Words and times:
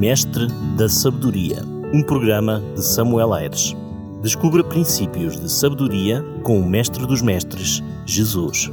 Mestre 0.00 0.46
da 0.78 0.88
Sabedoria, 0.88 1.58
um 1.92 2.02
programa 2.02 2.62
de 2.74 2.82
Samuel 2.82 3.34
Aires. 3.34 3.76
Descubra 4.22 4.64
princípios 4.64 5.38
de 5.38 5.52
sabedoria 5.52 6.24
com 6.42 6.58
o 6.58 6.66
Mestre 6.66 7.06
dos 7.06 7.20
Mestres, 7.20 7.82
Jesus. 8.06 8.70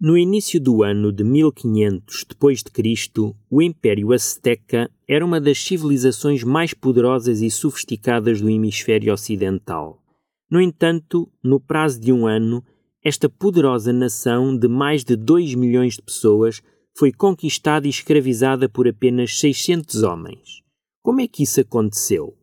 No 0.00 0.16
início 0.16 0.60
do 0.60 0.84
ano 0.84 1.10
de 1.10 1.24
1500 1.24 2.24
depois 2.28 2.62
de 2.62 2.70
Cristo, 2.70 3.34
o 3.50 3.60
Império 3.60 4.12
Azteca 4.12 4.88
era 5.08 5.26
uma 5.26 5.40
das 5.40 5.58
civilizações 5.58 6.44
mais 6.44 6.72
poderosas 6.72 7.42
e 7.42 7.50
sofisticadas 7.50 8.40
do 8.40 8.48
hemisfério 8.48 9.12
ocidental. 9.12 10.00
No 10.48 10.60
entanto, 10.60 11.28
no 11.42 11.58
prazo 11.58 12.00
de 12.00 12.12
um 12.12 12.24
ano, 12.24 12.62
esta 13.04 13.28
poderosa 13.28 13.92
nação 13.92 14.56
de 14.56 14.68
mais 14.68 15.02
de 15.02 15.16
2 15.16 15.56
milhões 15.56 15.94
de 15.94 16.02
pessoas 16.02 16.62
foi 16.96 17.12
conquistada 17.12 17.86
e 17.86 17.90
escravizada 17.90 18.68
por 18.68 18.88
apenas 18.88 19.38
600 19.38 20.02
homens. 20.02 20.62
Como 21.02 21.20
é 21.20 21.28
que 21.28 21.42
isso 21.42 21.60
aconteceu? 21.60 22.34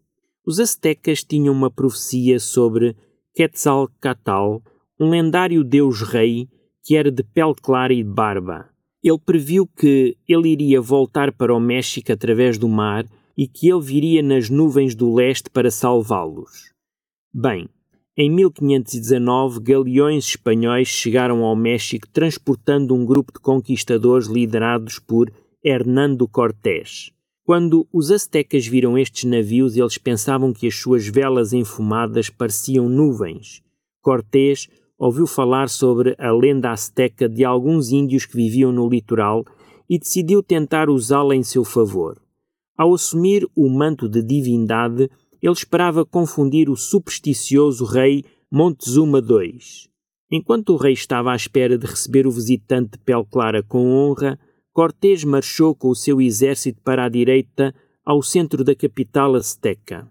Os 0.46 0.60
aztecas 0.60 1.24
tinham 1.24 1.54
uma 1.54 1.72
profecia 1.72 2.40
sobre 2.40 2.96
Quetzalcoatl, 3.34 4.62
um 5.00 5.10
lendário 5.10 5.64
deus-rei 5.64 6.48
que 6.84 6.96
era 6.96 7.10
de 7.10 7.24
pele 7.24 7.56
clara 7.56 7.94
e 7.94 8.04
de 8.04 8.10
barba. 8.10 8.70
Ele 9.02 9.20
previu 9.20 9.66
que 9.66 10.18
ele 10.28 10.50
iria 10.50 10.80
voltar 10.82 11.32
para 11.32 11.54
o 11.54 11.60
México 11.60 12.12
através 12.12 12.58
do 12.58 12.68
mar 12.68 13.06
e 13.38 13.48
que 13.48 13.70
ele 13.70 13.82
viria 13.82 14.22
nas 14.22 14.50
nuvens 14.50 14.94
do 14.94 15.14
leste 15.14 15.50
para 15.50 15.72
salvá-los. 15.72 16.72
Bem, 17.34 17.68
em 18.16 18.30
1519, 18.30 19.60
galeões 19.60 20.28
espanhóis 20.28 20.88
chegaram 20.88 21.44
ao 21.44 21.56
México 21.56 22.08
transportando 22.14 22.94
um 22.94 23.04
grupo 23.04 23.34
de 23.34 23.40
conquistadores 23.40 24.28
liderados 24.28 25.00
por 25.00 25.32
Hernando 25.64 26.28
Cortés. 26.28 27.12
Quando 27.44 27.88
os 27.92 28.12
aztecas 28.12 28.68
viram 28.68 28.98
estes 28.98 29.24
navios, 29.24 29.76
eles 29.76 29.98
pensavam 29.98 30.54
que 30.54 30.68
as 30.68 30.76
suas 30.76 31.08
velas 31.08 31.54
enfumadas 31.54 32.30
pareciam 32.30 32.88
nuvens. 32.88 33.64
Cortés 34.00 34.70
ouviu 34.96 35.26
falar 35.26 35.68
sobre 35.68 36.16
a 36.20 36.32
lenda 36.32 36.70
azteca 36.70 37.28
de 37.28 37.44
alguns 37.44 37.92
índios 37.92 38.28
que 38.28 38.38
viviam 38.38 38.72
no 38.72 38.88
litoral 38.88 39.44
e 39.90 39.98
decidiu 39.98 40.44
tentar 40.44 40.88
usá-la 40.88 41.36
em 41.36 41.42
seu 41.42 41.66
favor. 41.66 42.22
Ao 42.78 42.94
assumir 42.94 43.48
o 43.56 43.68
manto 43.70 44.08
de 44.08 44.22
divindade, 44.22 45.10
ele 45.44 45.52
esperava 45.52 46.06
confundir 46.06 46.70
o 46.70 46.78
supersticioso 46.78 47.84
rei 47.84 48.24
Montezuma 48.50 49.20
II. 49.20 49.60
Enquanto 50.32 50.70
o 50.70 50.78
rei 50.78 50.94
estava 50.94 51.34
à 51.34 51.36
espera 51.36 51.78
de 51.78 51.86
receber 51.86 52.26
o 52.26 52.32
visitante 52.32 52.92
de 52.92 53.00
pele 53.00 53.26
clara 53.30 53.62
com 53.62 53.94
honra, 53.94 54.40
Cortés 54.72 55.26
marchou 55.26 55.76
com 55.76 55.90
o 55.90 55.96
seu 55.96 56.22
exército 56.22 56.82
para 56.82 57.04
a 57.04 57.10
direita 57.10 57.76
ao 58.06 58.24
centro 58.24 58.64
da 58.64 58.74
capital 58.74 59.36
azteca. 59.36 60.10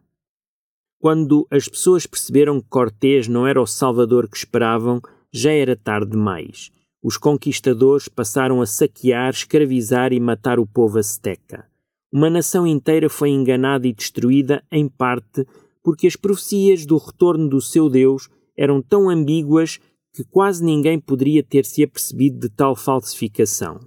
Quando 0.99 1.47
as 1.51 1.67
pessoas 1.67 2.07
perceberam 2.07 2.61
que 2.61 2.69
Cortés 2.69 3.27
não 3.27 3.47
era 3.47 3.61
o 3.61 3.67
salvador 3.67 4.29
que 4.29 4.37
esperavam, 4.37 5.01
já 5.33 5.51
era 5.51 5.75
tarde 5.75 6.11
demais. 6.11 6.71
Os 7.03 7.17
conquistadores 7.17 8.07
passaram 8.07 8.61
a 8.61 8.67
saquear, 8.67 9.31
escravizar 9.31 10.13
e 10.13 10.21
matar 10.21 10.61
o 10.61 10.67
povo 10.67 10.99
azteca. 10.99 11.72
Uma 12.13 12.29
nação 12.29 12.67
inteira 12.67 13.09
foi 13.09 13.31
enganada 13.31 13.89
e 13.89 13.93
destruída, 13.93 14.63
em 14.71 14.87
parte, 14.87 15.47
porque 15.83 16.07
as 16.07 16.15
profecias 16.15 16.85
do 16.85 16.99
retorno 16.99 17.49
do 17.49 17.61
seu 17.61 17.89
Deus 17.89 18.29
eram 18.55 18.83
tão 18.83 19.09
ambíguas 19.09 19.81
que 20.13 20.23
quase 20.23 20.63
ninguém 20.63 21.01
poderia 21.01 21.43
ter 21.43 21.65
se 21.65 21.83
apercebido 21.83 22.39
de 22.39 22.51
tal 22.51 22.77
falsificação. 22.77 23.81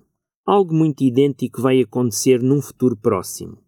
Algo 0.43 0.73
muito 0.73 1.03
idêntico 1.03 1.61
vai 1.61 1.79
acontecer 1.81 2.41
num 2.41 2.61
futuro 2.61 2.97
próximo. 2.97 3.59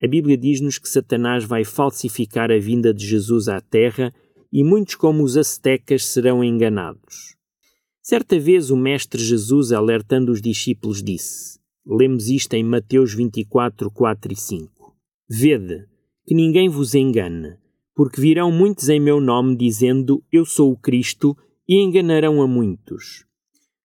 A 0.00 0.06
Bíblia 0.06 0.36
diz-nos 0.36 0.78
que 0.78 0.88
Satanás 0.88 1.44
vai 1.44 1.64
falsificar 1.64 2.52
a 2.52 2.58
vinda 2.58 2.94
de 2.94 3.04
Jesus 3.04 3.48
à 3.48 3.60
Terra 3.60 4.14
e 4.52 4.62
muitos, 4.62 4.94
como 4.94 5.24
os 5.24 5.36
aztecas, 5.36 6.06
serão 6.06 6.44
enganados. 6.44 7.34
Certa 8.00 8.38
vez 8.38 8.70
o 8.70 8.76
Mestre 8.76 9.20
Jesus, 9.20 9.72
alertando 9.72 10.30
os 10.30 10.40
discípulos, 10.40 11.02
disse: 11.02 11.58
Lemos 11.86 12.28
isto 12.28 12.54
em 12.54 12.64
Mateus 12.64 13.12
24, 13.12 13.90
4 13.90 14.32
e 14.32 14.36
5. 14.36 14.96
Vede, 15.28 15.86
que 16.26 16.34
ninguém 16.34 16.68
vos 16.68 16.94
engane, 16.94 17.58
porque 17.94 18.20
virão 18.20 18.50
muitos 18.50 18.88
em 18.88 18.98
meu 18.98 19.20
nome 19.20 19.54
dizendo 19.56 20.24
Eu 20.32 20.46
sou 20.46 20.72
o 20.72 20.78
Cristo, 20.78 21.36
e 21.68 21.82
enganarão 21.82 22.42
a 22.42 22.46
muitos. 22.46 23.24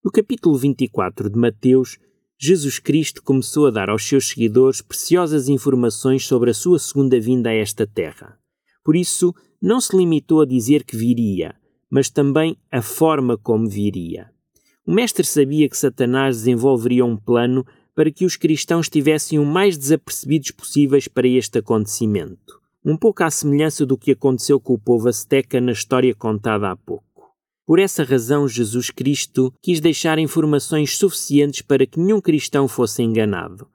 No 0.03 0.11
capítulo 0.11 0.57
24 0.57 1.29
de 1.29 1.37
Mateus, 1.37 1.97
Jesus 2.37 2.79
Cristo 2.79 3.21
começou 3.23 3.67
a 3.67 3.71
dar 3.71 3.89
aos 3.89 4.07
seus 4.07 4.29
seguidores 4.29 4.81
preciosas 4.81 5.49
informações 5.49 6.25
sobre 6.25 6.51
a 6.51 6.53
sua 6.53 6.79
segunda 6.79 7.19
vinda 7.19 7.49
a 7.49 7.53
esta 7.53 7.85
terra. 7.85 8.37
Por 8.83 8.95
isso, 8.95 9.33
não 9.61 9.81
se 9.81 9.95
limitou 9.95 10.41
a 10.41 10.45
dizer 10.45 10.83
que 10.83 10.95
viria, 10.95 11.55
mas 11.89 12.09
também 12.09 12.57
a 12.71 12.81
forma 12.81 13.37
como 13.37 13.67
viria. 13.67 14.29
O 14.85 14.93
Mestre 14.93 15.25
sabia 15.25 15.69
que 15.69 15.77
Satanás 15.77 16.37
desenvolveria 16.37 17.05
um 17.05 17.17
plano 17.17 17.65
para 17.99 18.11
que 18.11 18.23
os 18.23 18.37
cristãos 18.37 18.85
estivessem 18.85 19.37
o 19.39 19.45
mais 19.45 19.77
desapercebidos 19.77 20.51
possíveis 20.51 21.09
para 21.09 21.27
este 21.27 21.59
acontecimento, 21.59 22.61
um 22.85 22.95
pouco 22.95 23.25
à 23.25 23.29
semelhança 23.29 23.85
do 23.85 23.97
que 23.97 24.11
aconteceu 24.11 24.57
com 24.57 24.75
o 24.75 24.79
povo 24.79 25.09
azteca 25.09 25.59
na 25.59 25.73
história 25.73 26.15
contada 26.15 26.71
há 26.71 26.77
pouco. 26.77 27.03
Por 27.65 27.77
essa 27.77 28.05
razão, 28.05 28.47
Jesus 28.47 28.89
Cristo 28.89 29.53
quis 29.61 29.81
deixar 29.81 30.17
informações 30.17 30.95
suficientes 30.95 31.61
para 31.61 31.85
que 31.85 31.99
nenhum 31.99 32.21
cristão 32.21 32.69
fosse 32.69 33.03
enganado. 33.03 33.67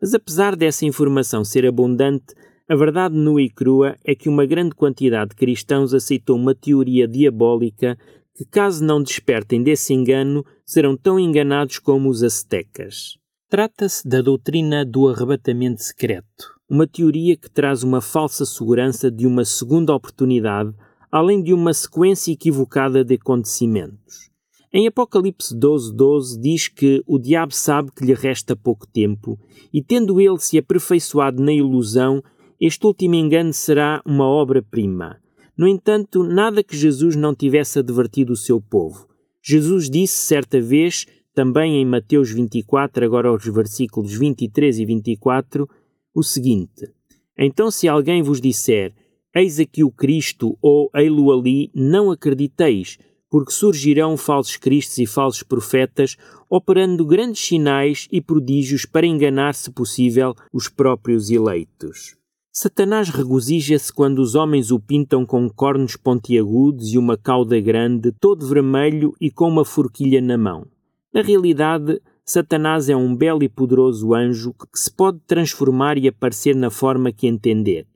Mas 0.00 0.14
apesar 0.14 0.54
dessa 0.54 0.86
informação 0.86 1.44
ser 1.44 1.66
abundante, 1.66 2.36
a 2.68 2.76
verdade 2.76 3.16
nua 3.16 3.42
e 3.42 3.50
crua 3.50 3.96
é 4.04 4.14
que 4.14 4.28
uma 4.28 4.46
grande 4.46 4.76
quantidade 4.76 5.30
de 5.30 5.36
cristãos 5.36 5.92
aceitou 5.92 6.36
uma 6.36 6.54
teoria 6.54 7.08
diabólica 7.08 7.98
que, 8.32 8.44
caso 8.44 8.84
não 8.84 9.02
despertem 9.02 9.60
desse 9.60 9.92
engano, 9.92 10.46
serão 10.64 10.96
tão 10.96 11.18
enganados 11.18 11.80
como 11.80 12.08
os 12.08 12.22
aztecas. 12.22 13.20
Trata-se 13.52 14.08
da 14.08 14.22
doutrina 14.22 14.82
do 14.82 15.06
arrebatamento 15.06 15.82
secreto, 15.82 16.54
uma 16.70 16.86
teoria 16.86 17.36
que 17.36 17.50
traz 17.50 17.82
uma 17.82 18.00
falsa 18.00 18.46
segurança 18.46 19.10
de 19.10 19.26
uma 19.26 19.44
segunda 19.44 19.94
oportunidade, 19.94 20.72
além 21.10 21.42
de 21.42 21.52
uma 21.52 21.74
sequência 21.74 22.32
equivocada 22.32 23.04
de 23.04 23.16
acontecimentos. 23.16 24.30
Em 24.72 24.86
Apocalipse 24.86 25.54
12, 25.54 25.94
12 25.94 26.40
diz 26.40 26.66
que 26.66 27.02
o 27.06 27.18
diabo 27.18 27.52
sabe 27.52 27.92
que 27.94 28.06
lhe 28.06 28.14
resta 28.14 28.56
pouco 28.56 28.86
tempo, 28.86 29.38
e 29.70 29.82
tendo 29.82 30.18
ele 30.18 30.38
se 30.38 30.56
aperfeiçoado 30.56 31.42
na 31.42 31.52
ilusão, 31.52 32.24
este 32.58 32.86
último 32.86 33.16
engano 33.16 33.52
será 33.52 34.00
uma 34.06 34.24
obra-prima. 34.24 35.18
No 35.54 35.68
entanto, 35.68 36.24
nada 36.24 36.64
que 36.64 36.74
Jesus 36.74 37.16
não 37.16 37.34
tivesse 37.34 37.78
advertido 37.78 38.32
o 38.32 38.36
seu 38.36 38.62
povo. 38.62 39.06
Jesus 39.42 39.90
disse 39.90 40.22
certa 40.22 40.58
vez 40.58 41.04
também 41.34 41.80
em 41.80 41.84
Mateus 41.84 42.30
24, 42.30 43.04
agora 43.04 43.28
aos 43.28 43.44
versículos 43.44 44.12
23 44.14 44.78
e 44.78 44.84
24, 44.84 45.68
o 46.14 46.22
seguinte: 46.22 46.90
Então, 47.38 47.70
se 47.70 47.88
alguém 47.88 48.22
vos 48.22 48.40
disser, 48.40 48.94
Eis 49.34 49.58
aqui 49.58 49.82
o 49.82 49.90
Cristo, 49.90 50.58
ou 50.60 50.90
ei-lo 50.94 51.32
ali, 51.32 51.70
não 51.74 52.10
acrediteis, 52.10 52.98
porque 53.30 53.50
surgirão 53.50 54.14
falsos 54.14 54.58
cristos 54.58 54.98
e 54.98 55.06
falsos 55.06 55.42
profetas, 55.42 56.18
operando 56.50 57.06
grandes 57.06 57.40
sinais 57.40 58.06
e 58.12 58.20
prodígios 58.20 58.84
para 58.84 59.06
enganar, 59.06 59.54
se 59.54 59.70
possível, 59.70 60.34
os 60.52 60.68
próprios 60.68 61.30
eleitos. 61.30 62.14
Satanás 62.52 63.08
regozija-se 63.08 63.90
quando 63.90 64.18
os 64.18 64.34
homens 64.34 64.70
o 64.70 64.78
pintam 64.78 65.24
com 65.24 65.48
cornos 65.48 65.96
pontiagudos 65.96 66.92
e 66.92 66.98
uma 66.98 67.16
cauda 67.16 67.58
grande, 67.58 68.12
todo 68.12 68.46
vermelho 68.46 69.14
e 69.18 69.30
com 69.30 69.48
uma 69.48 69.64
forquilha 69.64 70.20
na 70.20 70.36
mão. 70.36 70.66
Na 71.12 71.20
realidade, 71.20 72.00
Satanás 72.24 72.88
é 72.88 72.96
um 72.96 73.14
belo 73.14 73.42
e 73.42 73.48
poderoso 73.48 74.14
anjo 74.14 74.54
que 74.54 74.78
se 74.78 74.90
pode 74.90 75.18
transformar 75.26 75.98
e 75.98 76.08
aparecer 76.08 76.56
na 76.56 76.70
forma 76.70 77.12
que 77.12 77.26
entender. 77.26 77.86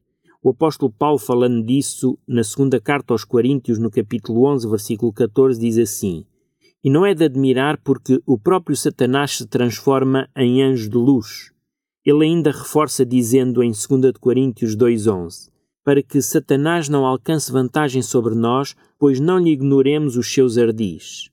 O 0.42 0.50
apóstolo 0.50 0.92
Paulo, 0.92 1.18
falando 1.18 1.64
disso 1.64 2.18
na 2.28 2.44
segunda 2.44 2.78
carta 2.78 3.14
aos 3.14 3.24
Coríntios, 3.24 3.78
no 3.78 3.90
capítulo 3.90 4.44
11, 4.44 4.68
versículo 4.68 5.12
14, 5.14 5.58
diz 5.58 5.78
assim: 5.78 6.26
E 6.84 6.90
não 6.90 7.06
é 7.06 7.14
de 7.14 7.24
admirar 7.24 7.80
porque 7.82 8.20
o 8.26 8.38
próprio 8.38 8.76
Satanás 8.76 9.38
se 9.38 9.46
transforma 9.46 10.28
em 10.36 10.62
anjo 10.62 10.90
de 10.90 10.98
luz. 10.98 11.50
Ele 12.04 12.26
ainda 12.26 12.50
reforça 12.50 13.04
dizendo 13.04 13.62
em 13.62 13.70
2 13.70 14.12
Coríntios 14.20 14.76
2,11: 14.76 15.48
Para 15.82 16.02
que 16.02 16.20
Satanás 16.20 16.88
não 16.90 17.06
alcance 17.06 17.50
vantagem 17.50 18.02
sobre 18.02 18.34
nós, 18.34 18.76
pois 18.98 19.18
não 19.18 19.38
lhe 19.38 19.50
ignoremos 19.50 20.18
os 20.18 20.30
seus 20.30 20.58
ardis. 20.58 21.30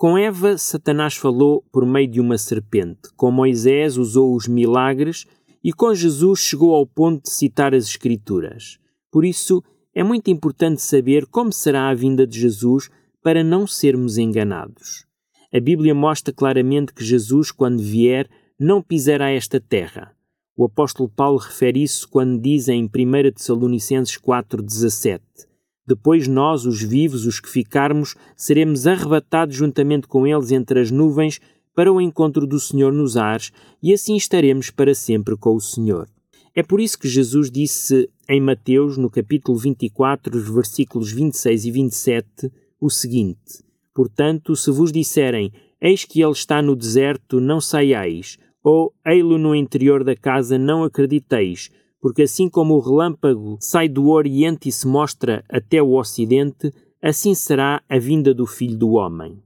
Com 0.00 0.16
Eva, 0.16 0.56
Satanás 0.56 1.14
falou 1.14 1.62
por 1.70 1.84
meio 1.84 2.08
de 2.08 2.22
uma 2.22 2.38
serpente. 2.38 3.12
Com 3.18 3.30
Moisés, 3.30 3.98
usou 3.98 4.34
os 4.34 4.48
milagres. 4.48 5.26
E 5.62 5.74
com 5.74 5.94
Jesus, 5.94 6.40
chegou 6.40 6.74
ao 6.74 6.86
ponto 6.86 7.24
de 7.24 7.30
citar 7.30 7.74
as 7.74 7.84
Escrituras. 7.84 8.78
Por 9.12 9.26
isso, 9.26 9.62
é 9.94 10.02
muito 10.02 10.30
importante 10.30 10.80
saber 10.80 11.26
como 11.26 11.52
será 11.52 11.90
a 11.90 11.94
vinda 11.94 12.26
de 12.26 12.40
Jesus 12.40 12.88
para 13.22 13.44
não 13.44 13.66
sermos 13.66 14.16
enganados. 14.16 15.04
A 15.52 15.60
Bíblia 15.60 15.94
mostra 15.94 16.32
claramente 16.32 16.94
que 16.94 17.04
Jesus, 17.04 17.50
quando 17.50 17.82
vier, 17.82 18.26
não 18.58 18.80
pisará 18.80 19.30
esta 19.30 19.60
terra. 19.60 20.16
O 20.56 20.64
apóstolo 20.64 21.10
Paulo 21.10 21.36
refere 21.36 21.82
isso 21.82 22.08
quando 22.08 22.40
diz 22.40 22.68
em 22.68 22.84
1 22.86 23.32
Tessalonicenses 23.34 24.16
4,17: 24.16 25.20
Depois 25.90 26.28
nós, 26.28 26.66
os 26.66 26.80
vivos, 26.80 27.26
os 27.26 27.40
que 27.40 27.50
ficarmos, 27.50 28.14
seremos 28.36 28.86
arrebatados 28.86 29.56
juntamente 29.56 30.06
com 30.06 30.24
eles 30.24 30.52
entre 30.52 30.78
as 30.78 30.88
nuvens 30.88 31.40
para 31.74 31.92
o 31.92 32.00
encontro 32.00 32.46
do 32.46 32.60
Senhor 32.60 32.92
nos 32.92 33.16
ares, 33.16 33.50
e 33.82 33.92
assim 33.92 34.14
estaremos 34.14 34.70
para 34.70 34.94
sempre 34.94 35.36
com 35.36 35.56
o 35.56 35.60
Senhor. 35.60 36.08
É 36.54 36.62
por 36.62 36.80
isso 36.80 36.96
que 36.96 37.08
Jesus 37.08 37.50
disse 37.50 38.08
em 38.28 38.40
Mateus, 38.40 38.96
no 38.96 39.10
capítulo 39.10 39.58
24, 39.58 40.38
os 40.38 40.48
versículos 40.48 41.10
26 41.10 41.64
e 41.64 41.70
27, 41.72 42.52
o 42.80 42.88
seguinte: 42.88 43.64
Portanto, 43.92 44.54
se 44.54 44.70
vos 44.70 44.92
disserem, 44.92 45.52
eis 45.80 46.04
que 46.04 46.22
ele 46.22 46.30
está 46.30 46.62
no 46.62 46.76
deserto, 46.76 47.40
não 47.40 47.60
saiais, 47.60 48.38
ou 48.62 48.94
ei-lo 49.04 49.38
no 49.38 49.56
interior 49.56 50.04
da 50.04 50.14
casa, 50.14 50.56
não 50.56 50.84
acrediteis, 50.84 51.68
porque 52.00 52.22
assim 52.22 52.48
como 52.48 52.74
o 52.74 52.80
relâmpago 52.80 53.56
sai 53.60 53.88
do 53.88 54.08
Oriente 54.08 54.68
e 54.68 54.72
se 54.72 54.86
mostra 54.86 55.44
até 55.48 55.82
o 55.82 55.98
Ocidente, 55.98 56.72
assim 57.02 57.34
será 57.34 57.82
a 57.88 57.98
vinda 57.98 58.32
do 58.32 58.46
Filho 58.46 58.76
do 58.76 58.92
Homem. 58.92 59.42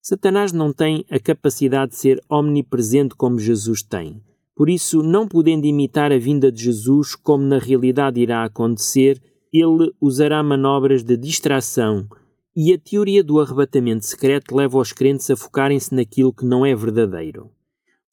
Satanás 0.00 0.52
não 0.52 0.72
tem 0.72 1.04
a 1.10 1.18
capacidade 1.18 1.92
de 1.92 1.98
ser 1.98 2.22
omnipresente 2.30 3.14
como 3.16 3.38
Jesus 3.38 3.82
tem. 3.82 4.22
Por 4.54 4.70
isso, 4.70 5.02
não 5.02 5.26
podendo 5.26 5.66
imitar 5.66 6.12
a 6.12 6.18
vinda 6.18 6.50
de 6.50 6.62
Jesus 6.62 7.14
como 7.14 7.42
na 7.42 7.58
realidade 7.58 8.20
irá 8.20 8.44
acontecer, 8.44 9.20
ele 9.52 9.92
usará 10.00 10.42
manobras 10.42 11.02
de 11.02 11.16
distração 11.16 12.08
e 12.56 12.72
a 12.72 12.78
teoria 12.78 13.22
do 13.22 13.38
arrebatamento 13.38 14.06
secreto 14.06 14.56
leva 14.56 14.78
os 14.78 14.90
crentes 14.90 15.28
a 15.28 15.36
focarem-se 15.36 15.94
naquilo 15.94 16.32
que 16.32 16.46
não 16.46 16.64
é 16.64 16.74
verdadeiro. 16.74 17.50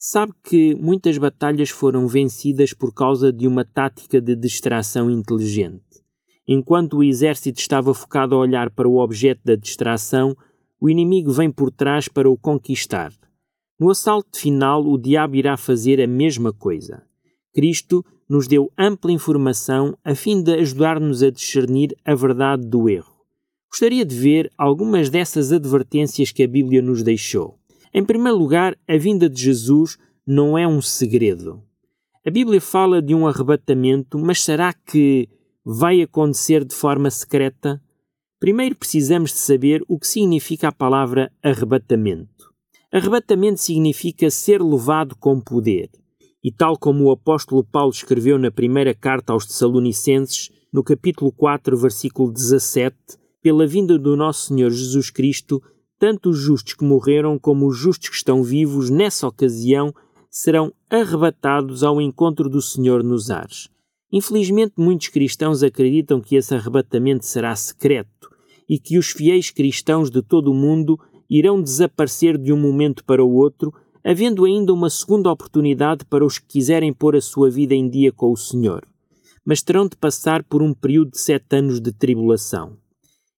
Sabe 0.06 0.34
que 0.44 0.76
muitas 0.76 1.18
batalhas 1.18 1.70
foram 1.70 2.10
vencidas 2.10 2.74
por 2.74 2.94
causa 2.94 3.32
de 3.32 3.48
uma 3.48 3.64
tática 3.64 4.20
de 4.20 4.36
distração 4.36 5.10
inteligente. 5.10 6.04
Enquanto 6.46 6.98
o 6.98 7.04
exército 7.06 7.62
estava 7.62 7.94
focado 7.94 8.36
a 8.36 8.38
olhar 8.38 8.70
para 8.70 8.86
o 8.86 8.98
objeto 8.98 9.40
da 9.46 9.56
distração, 9.56 10.36
o 10.78 10.90
inimigo 10.90 11.32
vem 11.32 11.50
por 11.50 11.72
trás 11.72 12.10
para 12.10 12.30
o 12.30 12.38
conquistar. 12.38 13.14
No 13.80 13.90
assalto 13.90 14.38
final, 14.38 14.86
o 14.86 14.98
diabo 14.98 15.38
irá 15.38 15.56
fazer 15.56 16.02
a 16.02 16.08
mesma 16.08 16.52
coisa. 16.52 17.02
Cristo 17.54 18.04
nos 18.28 18.46
deu 18.46 18.70
ampla 18.78 19.10
informação 19.10 19.98
a 20.04 20.14
fim 20.14 20.44
de 20.44 20.54
ajudar-nos 20.56 21.24
a 21.24 21.32
discernir 21.32 21.96
a 22.04 22.14
verdade 22.14 22.68
do 22.68 22.90
erro. 22.90 23.14
Gostaria 23.72 24.04
de 24.04 24.16
ver 24.18 24.52
algumas 24.58 25.10
dessas 25.10 25.54
advertências 25.54 26.30
que 26.30 26.44
a 26.44 26.48
Bíblia 26.48 26.82
nos 26.82 27.04
deixou. 27.04 27.58
Em 27.94 28.04
primeiro 28.04 28.38
lugar, 28.38 28.76
a 28.88 28.98
vinda 28.98 29.30
de 29.30 29.40
Jesus 29.40 30.00
não 30.26 30.58
é 30.58 30.68
um 30.68 30.82
segredo. 30.82 31.62
A 32.26 32.32
Bíblia 32.32 32.60
fala 32.60 33.02
de 33.02 33.14
um 33.14 33.28
arrebatamento, 33.28 34.18
mas 34.18 34.42
será 34.42 34.74
que 34.74 35.30
vai 35.64 36.02
acontecer 36.02 36.66
de 36.66 36.74
forma 36.74 37.12
secreta? 37.12 37.80
Primeiro 38.40 38.76
precisamos 38.76 39.32
de 39.32 39.38
saber 39.38 39.84
o 39.88 40.00
que 40.00 40.08
significa 40.08 40.70
a 40.70 40.72
palavra 40.72 41.32
arrebatamento. 41.44 42.52
Arrebatamento 42.92 43.62
significa 43.62 44.32
ser 44.32 44.62
levado 44.62 45.16
com 45.16 45.40
poder. 45.40 45.92
E 46.44 46.52
tal 46.52 46.78
como 46.78 47.06
o 47.06 47.12
apóstolo 47.12 47.64
Paulo 47.64 47.92
escreveu 47.92 48.40
na 48.40 48.50
primeira 48.50 48.96
carta 48.96 49.34
aos 49.34 49.46
Tessalonicenses, 49.46 50.50
no 50.74 50.84
capítulo 50.84 51.32
4, 51.32 51.78
versículo 51.78 52.32
17, 52.32 52.96
pela 53.42 53.68
vinda 53.68 54.00
do 54.00 54.18
nosso 54.18 54.48
Senhor 54.48 54.72
Jesus 54.72 55.10
Cristo, 55.10 55.62
tanto 56.04 56.32
os 56.32 56.38
justos 56.38 56.74
que 56.74 56.84
morreram 56.84 57.40
como 57.40 57.66
os 57.66 57.78
justos 57.78 58.10
que 58.10 58.16
estão 58.18 58.44
vivos 58.44 58.90
nessa 58.90 59.26
ocasião 59.26 59.96
serão 60.30 60.74
arrebatados 60.90 61.82
ao 61.82 62.02
encontro 62.02 62.50
do 62.50 62.62
Senhor 62.62 63.02
nos 63.02 63.32
ares. 63.32 63.70
Infelizmente, 64.12 64.74
muitos 64.76 65.08
cristãos 65.08 65.64
acreditam 65.64 66.20
que 66.20 66.36
esse 66.36 66.54
arrebatamento 66.54 67.26
será 67.26 67.56
secreto 67.56 68.30
e 68.68 68.78
que 68.78 68.98
os 68.98 69.12
fiéis 69.12 69.50
cristãos 69.50 70.12
de 70.12 70.22
todo 70.22 70.52
o 70.52 70.54
mundo 70.54 71.00
irão 71.30 71.62
desaparecer 71.62 72.38
de 72.38 72.52
um 72.52 72.58
momento 72.60 73.06
para 73.06 73.24
o 73.24 73.36
outro, 73.36 73.74
havendo 74.04 74.44
ainda 74.44 74.74
uma 74.74 74.90
segunda 74.90 75.32
oportunidade 75.32 76.04
para 76.04 76.26
os 76.26 76.38
que 76.38 76.48
quiserem 76.48 76.92
pôr 76.92 77.16
a 77.16 77.22
sua 77.22 77.50
vida 77.50 77.74
em 77.74 77.90
dia 77.90 78.12
com 78.12 78.30
o 78.30 78.36
Senhor. 78.36 78.86
Mas 79.46 79.62
terão 79.62 79.88
de 79.88 79.96
passar 79.96 80.44
por 80.44 80.62
um 80.62 80.74
período 80.74 81.12
de 81.12 81.20
sete 81.22 81.56
anos 81.56 81.80
de 81.80 81.94
tribulação. 81.94 82.83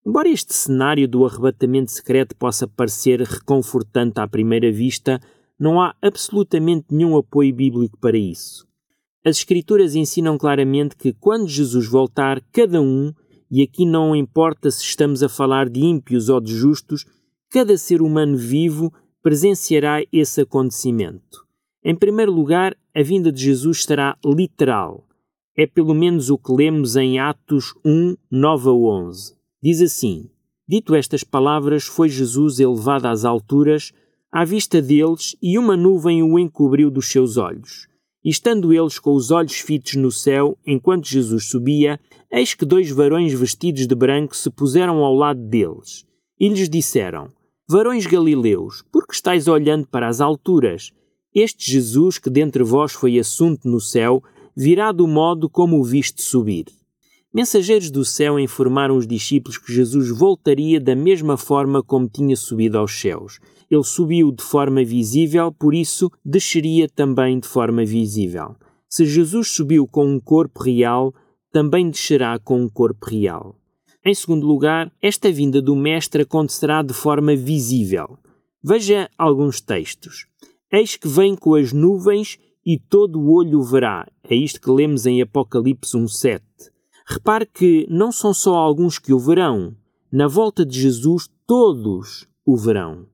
Embora 0.05 0.29
este 0.29 0.53
cenário 0.53 1.07
do 1.07 1.25
arrebatamento 1.25 1.91
secreto 1.91 2.35
possa 2.35 2.67
parecer 2.67 3.21
reconfortante 3.21 4.19
à 4.19 4.27
primeira 4.27 4.71
vista, 4.71 5.19
não 5.59 5.81
há 5.81 5.95
absolutamente 5.99 6.85
nenhum 6.91 7.17
apoio 7.17 7.55
bíblico 7.55 7.97
para 7.97 8.15
isso. 8.15 8.67
As 9.25 9.37
Escrituras 9.37 9.95
ensinam 9.95 10.37
claramente 10.37 10.95
que 10.95 11.11
quando 11.11 11.47
Jesus 11.47 11.87
voltar, 11.87 12.39
cada 12.51 12.79
um, 12.79 13.11
e 13.49 13.63
aqui 13.63 13.83
não 13.83 14.15
importa 14.15 14.69
se 14.69 14.83
estamos 14.83 15.23
a 15.23 15.29
falar 15.29 15.67
de 15.67 15.79
ímpios 15.79 16.29
ou 16.29 16.39
de 16.39 16.53
justos, 16.53 17.03
cada 17.49 17.75
ser 17.75 18.03
humano 18.03 18.37
vivo 18.37 18.93
presenciará 19.23 20.03
esse 20.11 20.41
acontecimento. 20.41 21.43
Em 21.83 21.95
primeiro 21.95 22.31
lugar, 22.31 22.77
a 22.93 23.01
vinda 23.01 23.31
de 23.31 23.41
Jesus 23.41 23.83
será 23.83 24.15
literal. 24.23 25.07
É 25.57 25.65
pelo 25.65 25.95
menos 25.95 26.29
o 26.29 26.37
que 26.37 26.53
lemos 26.53 26.95
em 26.95 27.17
Atos 27.17 27.73
1, 27.83 28.15
9 28.29 28.69
a 28.69 28.73
11. 28.73 29.35
Diz 29.61 29.81
assim: 29.81 30.29
Dito 30.67 30.95
estas 30.95 31.23
palavras, 31.23 31.83
foi 31.85 32.09
Jesus 32.09 32.59
elevado 32.59 33.05
às 33.05 33.23
alturas, 33.25 33.91
à 34.31 34.43
vista 34.43 34.81
deles, 34.81 35.35
e 35.41 35.57
uma 35.57 35.77
nuvem 35.77 36.23
o 36.23 36.37
encobriu 36.39 36.89
dos 36.89 37.07
seus 37.07 37.37
olhos. 37.37 37.87
E 38.23 38.29
estando 38.29 38.73
eles 38.73 38.97
com 38.97 39.13
os 39.13 39.29
olhos 39.29 39.53
fitos 39.53 39.95
no 39.95 40.11
céu, 40.11 40.57
enquanto 40.65 41.07
Jesus 41.07 41.45
subia, 41.45 41.99
eis 42.31 42.55
que 42.55 42.65
dois 42.65 42.89
varões 42.89 43.31
vestidos 43.33 43.85
de 43.85 43.93
branco 43.93 44.35
se 44.35 44.49
puseram 44.49 45.03
ao 45.03 45.13
lado 45.13 45.39
deles. 45.39 46.03
E 46.39 46.49
lhes 46.49 46.67
disseram: 46.67 47.29
Varões 47.69 48.05
galileus, 48.07 48.83
por 48.91 49.07
que 49.07 49.13
estáis 49.13 49.47
olhando 49.47 49.87
para 49.87 50.07
as 50.07 50.21
alturas? 50.21 50.91
Este 51.33 51.71
Jesus, 51.71 52.17
que 52.17 52.29
dentre 52.29 52.63
vós 52.63 52.93
foi 52.93 53.19
assunto 53.19 53.67
no 53.67 53.79
céu, 53.79 54.23
virá 54.55 54.91
do 54.91 55.07
modo 55.07 55.49
como 55.49 55.79
o 55.79 55.83
viste 55.83 56.21
subir. 56.21 56.65
Mensageiros 57.35 57.91
do 57.91 58.05
céu 58.05 58.39
informaram 58.39 58.95
os 58.95 59.05
discípulos 59.05 59.57
que 59.57 59.73
Jesus 59.73 60.09
voltaria 60.09 60.79
da 60.79 60.95
mesma 60.95 61.35
forma 61.35 61.83
como 61.83 62.07
tinha 62.07 62.33
subido 62.33 62.77
aos 62.77 62.97
céus. 62.97 63.41
Ele 63.69 63.83
subiu 63.83 64.31
de 64.31 64.41
forma 64.41 64.85
visível, 64.85 65.51
por 65.51 65.73
isso 65.73 66.09
desceria 66.23 66.87
também 66.87 67.37
de 67.37 67.45
forma 67.45 67.83
visível. 67.83 68.55
Se 68.87 69.05
Jesus 69.05 69.49
subiu 69.49 69.85
com 69.85 70.05
um 70.05 70.17
corpo 70.17 70.63
real, 70.63 71.13
também 71.51 71.89
descerá 71.89 72.39
com 72.39 72.61
um 72.61 72.69
corpo 72.69 73.05
real. 73.09 73.59
Em 74.05 74.15
segundo 74.15 74.47
lugar, 74.47 74.89
esta 75.01 75.29
vinda 75.29 75.61
do 75.61 75.75
Mestre 75.75 76.21
acontecerá 76.21 76.81
de 76.81 76.93
forma 76.93 77.35
visível. 77.35 78.17
Veja 78.63 79.09
alguns 79.17 79.59
textos. 79.59 80.25
Eis 80.71 80.95
que 80.95 81.09
vem 81.09 81.35
com 81.35 81.55
as 81.55 81.73
nuvens 81.73 82.39
e 82.65 82.79
todo 82.79 83.19
o 83.19 83.33
olho 83.33 83.61
verá. 83.61 84.07
É 84.23 84.33
isto 84.33 84.61
que 84.61 84.71
lemos 84.71 85.05
em 85.05 85.21
Apocalipse 85.21 85.97
1,7. 85.97 86.44
Repare 87.07 87.45
que 87.45 87.85
não 87.87 88.11
são 88.11 88.33
só 88.33 88.55
alguns 88.55 88.97
que 88.97 89.13
o 89.13 89.19
verão. 89.19 89.75
Na 90.11 90.27
volta 90.27 90.65
de 90.65 90.81
Jesus, 90.81 91.29
todos 91.45 92.27
o 92.43 92.57
verão. 92.57 93.05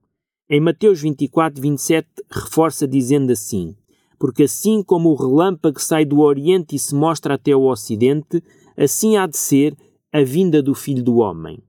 Em 0.48 0.60
Mateus 0.60 1.02
24, 1.02 1.60
27, 1.60 2.08
reforça 2.30 2.88
dizendo 2.88 3.30
assim: 3.32 3.76
Porque 4.18 4.44
assim 4.44 4.82
como 4.82 5.10
o 5.10 5.14
relâmpago 5.14 5.78
sai 5.78 6.06
do 6.06 6.20
Oriente 6.20 6.74
e 6.74 6.78
se 6.78 6.94
mostra 6.94 7.34
até 7.34 7.54
o 7.54 7.70
Ocidente, 7.70 8.42
assim 8.78 9.18
há 9.18 9.26
de 9.26 9.36
ser 9.36 9.76
a 10.10 10.22
vinda 10.22 10.62
do 10.62 10.74
Filho 10.74 11.02
do 11.02 11.16
Homem. 11.16 11.62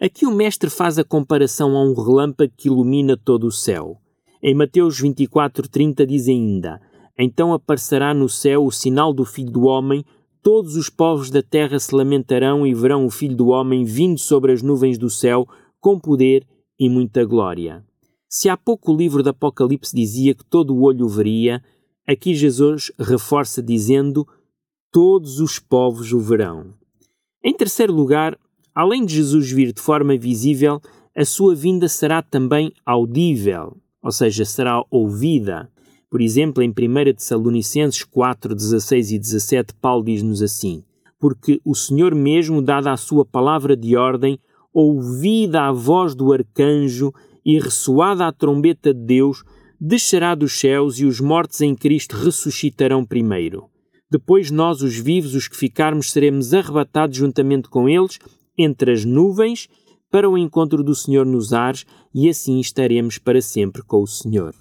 Aqui 0.00 0.24
o 0.24 0.30
Mestre 0.30 0.70
faz 0.70 1.00
a 1.00 1.04
comparação 1.04 1.76
a 1.76 1.82
um 1.82 1.94
relâmpago 1.94 2.52
que 2.56 2.68
ilumina 2.68 3.16
todo 3.16 3.48
o 3.48 3.52
céu. 3.52 4.00
Em 4.40 4.54
Mateus 4.54 5.00
24, 5.00 5.68
30 5.68 6.06
diz 6.06 6.28
ainda: 6.28 6.80
Então 7.18 7.52
aparecerá 7.52 8.14
no 8.14 8.28
céu 8.28 8.64
o 8.64 8.70
sinal 8.70 9.12
do 9.12 9.24
Filho 9.24 9.50
do 9.50 9.62
Homem 9.64 10.04
Todos 10.42 10.76
os 10.76 10.88
povos 10.88 11.30
da 11.30 11.42
terra 11.42 11.78
se 11.78 11.94
lamentarão 11.94 12.66
e 12.66 12.72
verão 12.72 13.04
o 13.04 13.10
Filho 13.10 13.36
do 13.36 13.48
Homem 13.48 13.84
vindo 13.84 14.18
sobre 14.18 14.52
as 14.52 14.62
nuvens 14.62 14.96
do 14.96 15.10
céu, 15.10 15.46
com 15.80 15.98
poder 15.98 16.46
e 16.78 16.88
muita 16.88 17.24
glória. 17.24 17.84
Se 18.28 18.48
há 18.48 18.56
pouco 18.56 18.92
o 18.92 18.96
livro 18.96 19.22
do 19.22 19.30
Apocalipse 19.30 19.94
dizia 19.94 20.34
que 20.34 20.44
todo 20.44 20.74
o 20.74 20.82
olho 20.82 21.06
o 21.06 21.08
veria, 21.08 21.62
aqui 22.06 22.34
Jesus 22.34 22.92
reforça 22.98 23.62
dizendo: 23.62 24.26
Todos 24.92 25.40
os 25.40 25.58
povos 25.58 26.12
o 26.12 26.20
verão. 26.20 26.74
Em 27.42 27.54
terceiro 27.54 27.92
lugar, 27.92 28.38
além 28.74 29.04
de 29.04 29.14
Jesus 29.14 29.50
vir 29.50 29.72
de 29.72 29.80
forma 29.80 30.16
visível, 30.16 30.80
a 31.16 31.24
sua 31.24 31.54
vinda 31.54 31.88
será 31.88 32.22
também 32.22 32.72
audível, 32.86 33.76
ou 34.02 34.12
seja, 34.12 34.44
será 34.44 34.84
ouvida. 34.90 35.70
Por 36.10 36.22
exemplo, 36.22 36.62
em 36.62 36.70
1 36.70 36.72
Tessalonicenses 37.16 38.02
4, 38.02 38.54
16 38.54 39.12
e 39.12 39.18
17, 39.18 39.74
Paulo 39.74 40.04
diz-nos 40.04 40.40
assim: 40.40 40.82
Porque 41.20 41.60
o 41.64 41.74
Senhor 41.74 42.14
mesmo, 42.14 42.62
dada 42.62 42.92
a 42.92 42.96
sua 42.96 43.26
palavra 43.26 43.76
de 43.76 43.94
ordem, 43.94 44.38
ouvida 44.72 45.62
a 45.62 45.72
voz 45.72 46.14
do 46.14 46.32
arcanjo 46.32 47.12
e 47.44 47.58
ressoada 47.58 48.26
a 48.26 48.32
trombeta 48.32 48.94
de 48.94 49.04
Deus, 49.04 49.44
descerá 49.78 50.34
dos 50.34 50.58
céus 50.58 50.98
e 50.98 51.04
os 51.04 51.20
mortos 51.20 51.60
em 51.60 51.74
Cristo 51.74 52.16
ressuscitarão 52.16 53.04
primeiro. 53.04 53.68
Depois 54.10 54.50
nós, 54.50 54.80
os 54.80 54.96
vivos, 54.96 55.34
os 55.34 55.46
que 55.46 55.56
ficarmos, 55.56 56.10
seremos 56.10 56.54
arrebatados 56.54 57.18
juntamente 57.18 57.68
com 57.68 57.86
eles 57.86 58.18
entre 58.56 58.92
as 58.92 59.04
nuvens 59.04 59.68
para 60.10 60.28
o 60.28 60.38
encontro 60.38 60.82
do 60.82 60.94
Senhor 60.94 61.26
nos 61.26 61.52
ares 61.52 61.84
e 62.14 62.30
assim 62.30 62.58
estaremos 62.58 63.18
para 63.18 63.42
sempre 63.42 63.82
com 63.82 64.02
o 64.02 64.06
Senhor. 64.06 64.54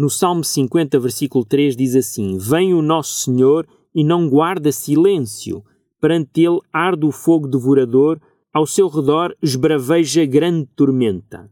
No 0.00 0.08
Salmo 0.08 0.42
50, 0.42 0.98
versículo 0.98 1.44
3 1.44 1.76
diz 1.76 1.94
assim: 1.94 2.38
Vem 2.38 2.72
o 2.72 2.80
nosso 2.80 3.22
Senhor 3.22 3.68
e 3.94 4.02
não 4.02 4.30
guarda 4.30 4.72
silêncio. 4.72 5.62
Perante 6.00 6.40
ele 6.40 6.58
arde 6.72 7.04
o 7.04 7.12
fogo 7.12 7.46
devorador, 7.46 8.18
ao 8.50 8.66
seu 8.66 8.88
redor 8.88 9.36
esbraveja 9.42 10.24
grande 10.24 10.66
tormenta. 10.74 11.50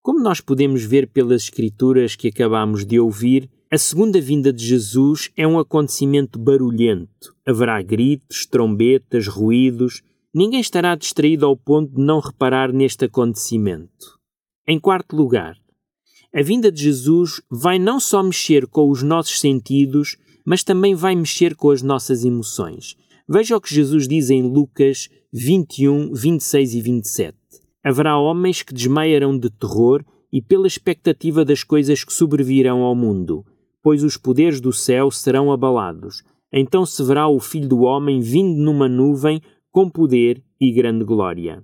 Como 0.00 0.20
nós 0.20 0.40
podemos 0.40 0.84
ver 0.84 1.08
pelas 1.08 1.42
escrituras 1.42 2.14
que 2.14 2.28
acabamos 2.28 2.84
de 2.86 3.00
ouvir, 3.00 3.50
a 3.68 3.76
segunda 3.76 4.20
vinda 4.20 4.52
de 4.52 4.64
Jesus 4.64 5.32
é 5.36 5.44
um 5.44 5.58
acontecimento 5.58 6.38
barulhento. 6.38 7.34
Haverá 7.44 7.82
gritos, 7.82 8.46
trombetas, 8.46 9.26
ruídos. 9.26 10.00
Ninguém 10.32 10.60
estará 10.60 10.94
distraído 10.94 11.44
ao 11.44 11.56
ponto 11.56 11.92
de 11.92 12.00
não 12.00 12.20
reparar 12.20 12.72
neste 12.72 13.06
acontecimento. 13.06 14.16
Em 14.64 14.78
quarto 14.78 15.16
lugar, 15.16 15.56
a 16.34 16.42
vinda 16.42 16.72
de 16.72 16.82
Jesus 16.82 17.40
vai 17.48 17.78
não 17.78 18.00
só 18.00 18.20
mexer 18.20 18.66
com 18.66 18.90
os 18.90 19.04
nossos 19.04 19.38
sentidos, 19.38 20.16
mas 20.44 20.64
também 20.64 20.92
vai 20.92 21.14
mexer 21.14 21.54
com 21.54 21.70
as 21.70 21.80
nossas 21.80 22.24
emoções. 22.24 22.96
Veja 23.28 23.56
o 23.56 23.60
que 23.60 23.72
Jesus 23.72 24.08
diz 24.08 24.30
em 24.30 24.42
Lucas 24.42 25.08
21, 25.32 26.12
26 26.12 26.74
e 26.74 26.80
27. 26.80 27.38
Haverá 27.84 28.18
homens 28.18 28.62
que 28.62 28.74
desmaiarão 28.74 29.38
de 29.38 29.48
terror 29.48 30.04
e 30.32 30.42
pela 30.42 30.66
expectativa 30.66 31.44
das 31.44 31.62
coisas 31.62 32.02
que 32.02 32.12
sobrevirão 32.12 32.80
ao 32.80 32.96
mundo, 32.96 33.44
pois 33.80 34.02
os 34.02 34.16
poderes 34.16 34.60
do 34.60 34.72
céu 34.72 35.12
serão 35.12 35.52
abalados. 35.52 36.24
Então 36.52 36.84
se 36.84 37.00
verá 37.04 37.28
o 37.28 37.38
Filho 37.38 37.68
do 37.68 37.82
Homem 37.82 38.20
vindo 38.20 38.60
numa 38.60 38.88
nuvem 38.88 39.40
com 39.70 39.88
poder 39.88 40.42
e 40.60 40.72
grande 40.72 41.04
glória. 41.04 41.62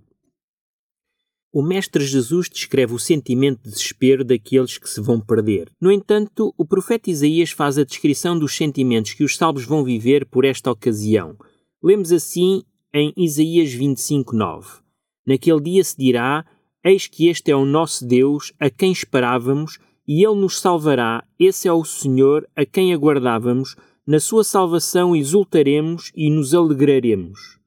O 1.52 1.62
Mestre 1.62 2.04
Jesus 2.04 2.48
descreve 2.48 2.94
o 2.94 2.98
sentimento 2.98 3.64
de 3.64 3.70
desespero 3.70 4.24
daqueles 4.24 4.78
que 4.78 4.88
se 4.88 5.00
vão 5.00 5.18
perder. 5.18 5.68
No 5.80 5.90
entanto, 5.90 6.54
o 6.56 6.64
profeta 6.64 7.10
Isaías 7.10 7.50
faz 7.50 7.76
a 7.76 7.82
descrição 7.82 8.38
dos 8.38 8.54
sentimentos 8.54 9.14
que 9.14 9.24
os 9.24 9.36
salvos 9.36 9.64
vão 9.64 9.82
viver 9.82 10.24
por 10.26 10.44
esta 10.44 10.70
ocasião. 10.70 11.36
Lemos 11.82 12.12
assim 12.12 12.62
em 12.94 13.12
Isaías 13.16 13.72
25, 13.72 14.36
9. 14.36 14.78
Naquele 15.26 15.60
dia 15.60 15.82
se 15.82 15.96
dirá: 15.96 16.46
Eis 16.84 17.08
que 17.08 17.28
este 17.28 17.50
é 17.50 17.56
o 17.56 17.64
nosso 17.64 18.06
Deus, 18.06 18.52
a 18.60 18.70
quem 18.70 18.92
esperávamos, 18.92 19.78
e 20.06 20.24
ele 20.24 20.40
nos 20.40 20.60
salvará. 20.60 21.24
Esse 21.36 21.66
é 21.66 21.72
o 21.72 21.84
Senhor, 21.84 22.48
a 22.54 22.64
quem 22.64 22.94
aguardávamos. 22.94 23.74
Na 24.06 24.20
sua 24.20 24.44
salvação 24.44 25.16
exultaremos 25.16 26.12
e 26.14 26.30
nos 26.30 26.54
alegraremos. 26.54 27.59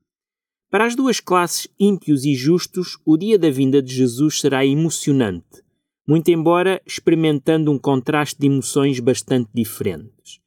Para 0.73 0.87
as 0.87 0.95
duas 0.95 1.19
classes, 1.19 1.67
ímpios 1.79 2.25
e 2.25 2.33
justos, 2.33 2.97
o 3.05 3.15
dia 3.15 3.37
da 3.37 3.51
vinda 3.51 3.79
de 3.79 3.93
Jesus 3.93 4.39
será 4.39 4.65
emocionante, 4.65 5.61
muito 6.07 6.31
embora 6.31 6.81
experimentando 6.83 7.71
um 7.71 7.77
contraste 7.77 8.39
de 8.39 8.47
emoções 8.47 8.99
bastante 8.99 9.51
diferentes. 9.53 10.39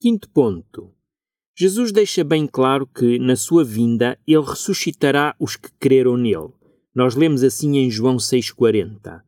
Quinto 0.00 0.30
ponto. 0.30 0.94
Jesus 1.54 1.92
deixa 1.92 2.24
bem 2.24 2.46
claro 2.46 2.86
que, 2.86 3.18
na 3.18 3.36
sua 3.36 3.62
vinda, 3.62 4.18
ele 4.26 4.46
ressuscitará 4.46 5.36
os 5.38 5.56
que 5.56 5.68
creram 5.78 6.16
nele. 6.16 6.48
Nós 6.94 7.14
lemos 7.14 7.44
assim 7.44 7.76
em 7.76 7.90
João 7.90 8.16
6,40. 8.16 9.20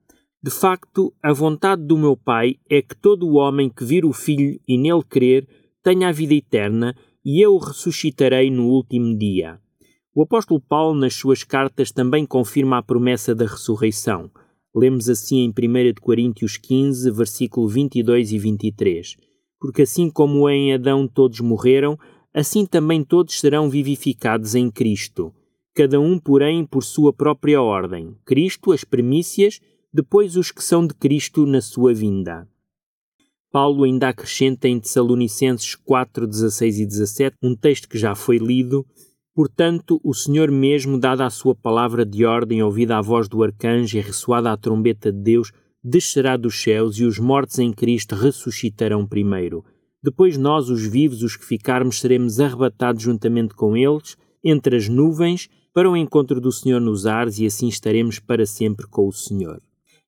De 0.43 0.51
facto, 0.51 1.13
a 1.23 1.31
vontade 1.35 1.85
do 1.85 1.99
meu 1.99 2.17
Pai 2.17 2.57
é 2.71 2.81
que 2.81 2.97
todo 2.97 3.29
o 3.29 3.35
homem 3.35 3.69
que 3.69 3.85
vir 3.85 4.07
o 4.07 4.15
Filho 4.15 4.59
e 4.67 4.79
nele 4.79 5.05
crer 5.05 5.47
tenha 5.83 6.09
a 6.09 6.13
vida 6.13 6.33
eterna, 6.33 6.97
e 7.23 7.45
eu 7.45 7.53
o 7.53 7.59
ressuscitarei 7.59 8.51
no 8.51 8.69
último 8.69 9.15
dia. 9.19 9.61
O 10.17 10.23
apóstolo 10.23 10.59
Paulo, 10.59 10.99
nas 10.99 11.13
suas 11.13 11.45
cartas, 11.45 11.93
também 11.93 12.25
confirma 12.25 12.79
a 12.79 12.83
promessa 12.83 13.35
da 13.35 13.45
ressurreição. 13.45 14.31
Lemos 14.75 15.11
assim 15.11 15.41
em 15.41 15.51
1 15.51 16.01
Coríntios 16.01 16.57
15, 16.57 17.11
versículo 17.11 17.69
22 17.69 18.33
e 18.33 18.39
23. 18.39 19.15
Porque 19.61 19.83
assim 19.83 20.09
como 20.09 20.49
em 20.49 20.73
Adão 20.73 21.07
todos 21.07 21.41
morreram, 21.41 21.99
assim 22.33 22.65
também 22.65 23.05
todos 23.05 23.39
serão 23.39 23.69
vivificados 23.69 24.55
em 24.55 24.71
Cristo, 24.71 25.35
cada 25.75 26.01
um, 26.01 26.19
porém, 26.19 26.65
por 26.65 26.83
sua 26.83 27.13
própria 27.13 27.61
ordem. 27.61 28.17
Cristo, 28.25 28.73
as 28.73 28.85
primícias, 28.85 29.61
depois 29.93 30.35
os 30.35 30.51
que 30.51 30.65
são 30.65 30.87
de 30.87 30.95
Cristo 30.95 31.45
na 31.45 31.61
sua 31.61 31.93
vinda. 31.93 32.49
Paulo 33.53 33.85
ainda 33.85 34.09
acrescenta 34.09 34.67
em 34.67 34.81
Tessalonicenses 34.81 35.75
4, 35.75 36.27
16 36.27 36.79
e 36.79 36.87
17, 36.87 37.37
um 37.43 37.55
texto 37.55 37.87
que 37.87 37.99
já 37.99 38.15
foi 38.15 38.39
lido, 38.39 38.87
Portanto, 39.37 40.01
o 40.03 40.15
Senhor 40.15 40.51
mesmo, 40.51 40.99
dada 40.99 41.27
a 41.27 41.29
sua 41.29 41.55
palavra 41.55 42.07
de 42.07 42.25
ordem, 42.25 42.63
ouvida 42.63 42.97
a 42.97 43.03
voz 43.03 43.29
do 43.29 43.43
arcanjo 43.43 43.99
e 43.99 44.01
ressoada 44.01 44.51
a 44.51 44.57
trombeta 44.57 45.13
de 45.13 45.21
Deus, 45.21 45.53
descerá 45.85 46.39
dos 46.39 46.59
céus 46.59 46.99
e 46.99 47.05
os 47.05 47.19
mortos 47.19 47.59
em 47.59 47.71
Cristo 47.71 48.15
ressuscitarão 48.15 49.07
primeiro. 49.07 49.63
Depois 50.03 50.39
nós, 50.39 50.71
os 50.71 50.87
vivos, 50.87 51.23
os 51.23 51.37
que 51.37 51.45
ficarmos, 51.45 52.01
seremos 52.01 52.41
arrebatados 52.41 53.03
juntamente 53.03 53.53
com 53.55 53.77
eles, 53.77 54.17
entre 54.43 54.75
as 54.75 54.89
nuvens, 54.89 55.51
para 55.75 55.91
o 55.91 55.99
encontro 55.99 56.41
do 56.41 56.51
Senhor 56.51 56.81
nos 56.81 57.05
ares, 57.05 57.39
e 57.39 57.45
assim 57.45 57.69
estaremos 57.69 58.19
para 58.19 58.47
sempre 58.47 58.87
com 58.87 59.07
o 59.07 59.13
Senhor. 59.13 59.61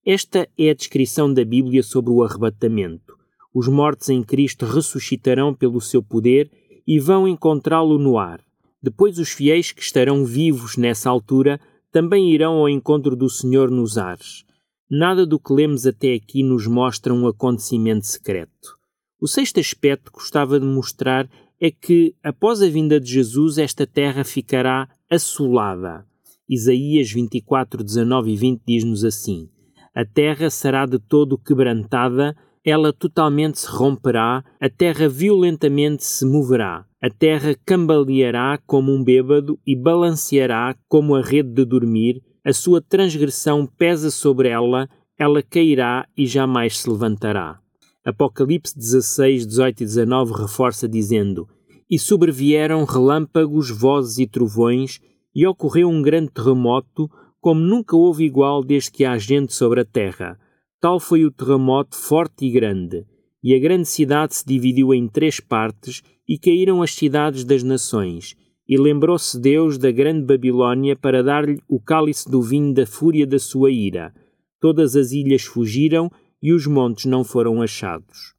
Esta 0.06 0.48
é 0.56 0.70
a 0.70 0.74
descrição 0.74 1.30
da 1.30 1.44
Bíblia 1.44 1.82
sobre 1.82 2.10
o 2.10 2.22
arrebatamento. 2.22 3.14
Os 3.52 3.68
mortos 3.68 4.08
em 4.08 4.22
Cristo 4.22 4.64
ressuscitarão 4.64 5.52
pelo 5.52 5.82
seu 5.82 6.02
poder 6.02 6.50
e 6.86 6.98
vão 6.98 7.28
encontrá-lo 7.28 7.98
no 7.98 8.16
ar. 8.16 8.47
Depois, 8.82 9.18
os 9.18 9.30
fiéis 9.30 9.72
que 9.72 9.82
estarão 9.82 10.24
vivos 10.24 10.76
nessa 10.76 11.10
altura 11.10 11.60
também 11.90 12.32
irão 12.32 12.54
ao 12.54 12.68
encontro 12.68 13.16
do 13.16 13.28
Senhor 13.28 13.70
nos 13.70 13.98
ares. 13.98 14.44
Nada 14.90 15.26
do 15.26 15.38
que 15.38 15.52
lemos 15.52 15.86
até 15.86 16.14
aqui 16.14 16.42
nos 16.42 16.66
mostra 16.66 17.12
um 17.12 17.26
acontecimento 17.26 18.06
secreto. 18.06 18.78
O 19.20 19.26
sexto 19.26 19.58
aspecto 19.58 20.12
que 20.12 20.18
gostava 20.18 20.60
de 20.60 20.66
mostrar 20.66 21.28
é 21.60 21.70
que, 21.70 22.14
após 22.22 22.62
a 22.62 22.68
vinda 22.68 23.00
de 23.00 23.10
Jesus, 23.10 23.58
esta 23.58 23.86
terra 23.86 24.22
ficará 24.22 24.88
assolada. 25.10 26.06
Isaías 26.48 27.10
24, 27.10 27.82
19 27.82 28.30
e 28.30 28.36
20 28.36 28.62
diz-nos 28.66 29.04
assim: 29.04 29.50
A 29.94 30.04
terra 30.04 30.48
será 30.50 30.86
de 30.86 30.98
todo 30.98 31.36
quebrantada, 31.36 32.36
ela 32.68 32.92
totalmente 32.92 33.60
se 33.60 33.66
romperá, 33.66 34.44
a 34.60 34.68
terra 34.68 35.08
violentamente 35.08 36.04
se 36.04 36.24
moverá. 36.26 36.84
A 37.00 37.08
terra 37.08 37.54
cambaleará 37.64 38.58
como 38.66 38.92
um 38.92 39.02
bêbado 39.02 39.58
e 39.66 39.76
balanceará 39.76 40.76
como 40.88 41.14
a 41.14 41.22
rede 41.22 41.50
de 41.50 41.64
dormir, 41.64 42.22
a 42.44 42.52
sua 42.52 42.80
transgressão 42.80 43.66
pesa 43.66 44.10
sobre 44.10 44.48
ela, 44.48 44.88
ela 45.18 45.42
cairá 45.42 46.06
e 46.16 46.26
jamais 46.26 46.78
se 46.78 46.90
levantará. 46.90 47.60
Apocalipse 48.04 48.76
16, 48.76 49.46
18 49.46 49.82
e 49.82 49.86
19 49.86 50.32
reforça 50.32 50.88
dizendo: 50.88 51.46
E 51.90 51.98
sobrevieram 51.98 52.84
relâmpagos, 52.84 53.70
vozes 53.70 54.18
e 54.18 54.26
trovões, 54.26 55.00
e 55.34 55.46
ocorreu 55.46 55.88
um 55.88 56.00
grande 56.00 56.30
terremoto, 56.30 57.10
como 57.40 57.60
nunca 57.60 57.96
houve 57.96 58.24
igual 58.24 58.64
desde 58.64 58.90
que 58.90 59.04
há 59.04 59.16
gente 59.18 59.52
sobre 59.52 59.80
a 59.82 59.84
terra. 59.84 60.38
Tal 60.80 61.00
foi 61.00 61.24
o 61.24 61.30
terremoto 61.30 61.96
forte 61.96 62.46
e 62.46 62.50
grande. 62.50 63.04
E 63.42 63.54
a 63.54 63.58
grande 63.58 63.88
cidade 63.88 64.34
se 64.34 64.46
dividiu 64.46 64.94
em 64.94 65.08
três 65.08 65.40
partes, 65.40 66.02
e 66.28 66.38
caíram 66.38 66.82
as 66.82 66.94
cidades 66.94 67.42
das 67.42 67.62
nações. 67.62 68.36
E 68.68 68.76
lembrou-se 68.76 69.40
Deus 69.40 69.78
da 69.78 69.90
grande 69.90 70.26
Babilônia 70.26 70.94
para 70.94 71.22
dar-lhe 71.22 71.58
o 71.66 71.80
cálice 71.80 72.30
do 72.30 72.42
vinho 72.42 72.74
da 72.74 72.86
fúria 72.86 73.26
da 73.26 73.38
sua 73.38 73.70
ira. 73.70 74.12
Todas 74.60 74.94
as 74.94 75.12
ilhas 75.12 75.44
fugiram 75.44 76.10
e 76.42 76.52
os 76.52 76.66
montes 76.66 77.06
não 77.06 77.24
foram 77.24 77.62
achados. 77.62 78.34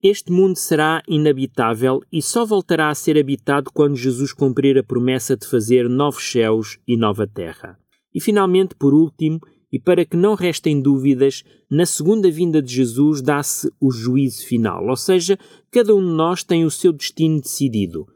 Este 0.00 0.30
mundo 0.30 0.56
será 0.56 1.02
inabitável 1.08 2.00
e 2.12 2.22
só 2.22 2.44
voltará 2.44 2.90
a 2.90 2.94
ser 2.94 3.18
habitado 3.18 3.70
quando 3.72 3.96
Jesus 3.96 4.32
cumprir 4.32 4.78
a 4.78 4.84
promessa 4.84 5.36
de 5.36 5.46
fazer 5.48 5.88
novos 5.88 6.30
céus 6.30 6.78
e 6.86 6.96
nova 6.96 7.26
terra. 7.26 7.76
E 8.14 8.20
finalmente, 8.20 8.74
por 8.76 8.94
último, 8.94 9.40
e 9.72 9.78
para 9.78 10.04
que 10.04 10.16
não 10.16 10.34
restem 10.34 10.80
dúvidas, 10.80 11.42
na 11.70 11.84
segunda 11.84 12.30
vinda 12.30 12.62
de 12.62 12.72
Jesus 12.72 13.20
dá-se 13.20 13.70
o 13.80 13.90
juízo 13.90 14.46
final, 14.46 14.86
ou 14.86 14.96
seja, 14.96 15.38
cada 15.70 15.94
um 15.94 16.00
de 16.00 16.12
nós 16.12 16.44
tem 16.44 16.64
o 16.64 16.70
seu 16.70 16.92
destino 16.92 17.40
decidido. 17.40 18.06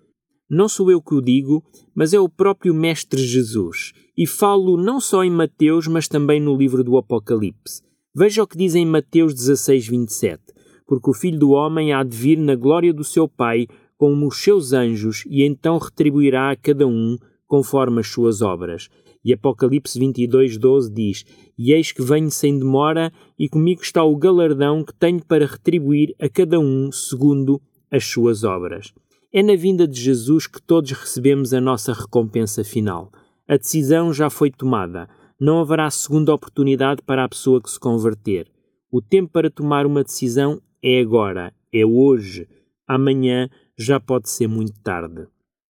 Não 0.49 0.69
sou 0.69 0.90
eu 0.90 1.00
que 1.00 1.14
o 1.14 1.21
digo, 1.21 1.62
mas 1.95 2.12
é 2.12 2.19
o 2.19 2.28
próprio 2.28 2.75
Mestre 2.75 3.23
Jesus, 3.23 3.92
e 4.16 4.26
falo 4.26 4.76
não 4.76 5.00
só 5.00 5.23
em 5.25 5.30
Mateus, 5.30 5.87
mas 5.87 6.09
também 6.09 6.40
no 6.40 6.57
livro 6.57 6.83
do 6.83 6.97
Apocalipse. 6.97 7.83
Veja 8.14 8.42
o 8.42 8.47
que 8.47 8.59
diz 8.59 8.75
em 8.75 8.85
Mateus 8.85 9.33
16, 9.33 9.87
27. 9.87 10.42
Porque 10.87 11.09
o 11.09 11.14
Filho 11.14 11.38
do 11.38 11.50
Homem 11.50 11.92
há 11.92 12.02
de 12.02 12.16
vir 12.16 12.37
na 12.37 12.57
glória 12.57 12.92
do 12.92 13.04
seu 13.04 13.28
Pai 13.28 13.69
com 13.97 14.26
os 14.26 14.42
seus 14.42 14.73
anjos 14.73 15.25
e 15.26 15.45
então 15.45 15.78
retribuirá 15.78 16.50
a 16.50 16.57
cada 16.57 16.87
um 16.88 17.16
conforme 17.47 18.00
as 18.00 18.09
suas 18.09 18.42
obras. 18.42 18.88
E 19.24 19.32
Apocalipse 19.32 19.98
22, 19.98 20.56
12 20.56 20.92
diz: 20.92 21.24
E 21.58 21.72
eis 21.72 21.92
que 21.92 22.02
venho 22.02 22.30
sem 22.30 22.58
demora, 22.58 23.12
e 23.38 23.48
comigo 23.48 23.82
está 23.82 24.02
o 24.02 24.16
galardão 24.16 24.82
que 24.82 24.94
tenho 24.94 25.24
para 25.24 25.46
retribuir 25.46 26.14
a 26.20 26.28
cada 26.28 26.58
um 26.58 26.90
segundo 26.90 27.60
as 27.90 28.04
suas 28.04 28.44
obras. 28.44 28.92
É 29.32 29.42
na 29.42 29.54
vinda 29.54 29.86
de 29.86 30.00
Jesus 30.00 30.46
que 30.46 30.60
todos 30.60 30.90
recebemos 30.90 31.54
a 31.54 31.60
nossa 31.60 31.92
recompensa 31.92 32.64
final. 32.64 33.12
A 33.46 33.56
decisão 33.56 34.12
já 34.12 34.30
foi 34.30 34.50
tomada. 34.50 35.08
Não 35.38 35.60
haverá 35.60 35.90
segunda 35.90 36.34
oportunidade 36.34 37.02
para 37.02 37.24
a 37.24 37.28
pessoa 37.28 37.60
que 37.60 37.70
se 37.70 37.78
converter. 37.78 38.48
O 38.90 39.00
tempo 39.00 39.30
para 39.32 39.50
tomar 39.50 39.86
uma 39.86 40.02
decisão 40.02 40.60
é 40.82 41.00
agora, 41.00 41.52
é 41.72 41.84
hoje. 41.84 42.48
Amanhã 42.86 43.48
já 43.78 44.00
pode 44.00 44.28
ser 44.28 44.48
muito 44.48 44.80
tarde. 44.80 45.26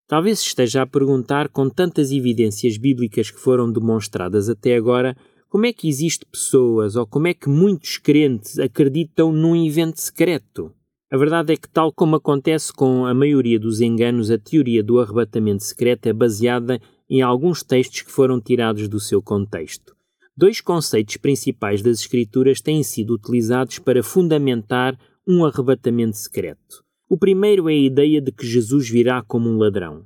Talvez 0.09 0.39
esteja 0.39 0.81
a 0.81 0.87
perguntar, 0.87 1.49
com 1.49 1.69
tantas 1.69 2.11
evidências 2.11 2.77
bíblicas 2.77 3.29
que 3.29 3.39
foram 3.39 3.71
demonstradas 3.71 4.49
até 4.49 4.75
agora, 4.75 5.15
como 5.47 5.67
é 5.67 5.71
que 5.71 5.87
existe 5.87 6.25
pessoas 6.25 6.95
ou 6.95 7.05
como 7.05 7.27
é 7.27 7.33
que 7.35 7.47
muitos 7.47 7.99
crentes 7.99 8.57
acreditam 8.57 9.31
num 9.31 9.55
evento 9.55 10.01
secreto? 10.01 10.73
A 11.11 11.15
verdade 11.15 11.53
é 11.53 11.57
que, 11.57 11.69
tal 11.69 11.93
como 11.93 12.15
acontece 12.15 12.73
com 12.73 13.05
a 13.05 13.13
maioria 13.13 13.59
dos 13.59 13.81
enganos, 13.81 14.31
a 14.31 14.39
teoria 14.39 14.81
do 14.81 14.99
arrebatamento 14.99 15.63
secreto 15.63 16.07
é 16.07 16.13
baseada 16.13 16.81
em 17.07 17.21
alguns 17.21 17.61
textos 17.61 18.01
que 18.01 18.11
foram 18.11 18.41
tirados 18.41 18.87
do 18.87 18.99
seu 18.99 19.21
contexto. 19.21 19.95
Dois 20.35 20.59
conceitos 20.59 21.17
principais 21.17 21.83
das 21.83 21.99
Escrituras 21.99 22.61
têm 22.61 22.81
sido 22.81 23.13
utilizados 23.13 23.77
para 23.77 24.01
fundamentar 24.01 24.97
um 25.27 25.45
arrebatamento 25.45 26.17
secreto. 26.17 26.88
O 27.11 27.17
primeiro 27.17 27.67
é 27.67 27.73
a 27.73 27.75
ideia 27.75 28.21
de 28.21 28.31
que 28.31 28.45
Jesus 28.45 28.87
virá 28.87 29.23
como 29.23 29.49
um 29.49 29.57
ladrão. 29.57 30.05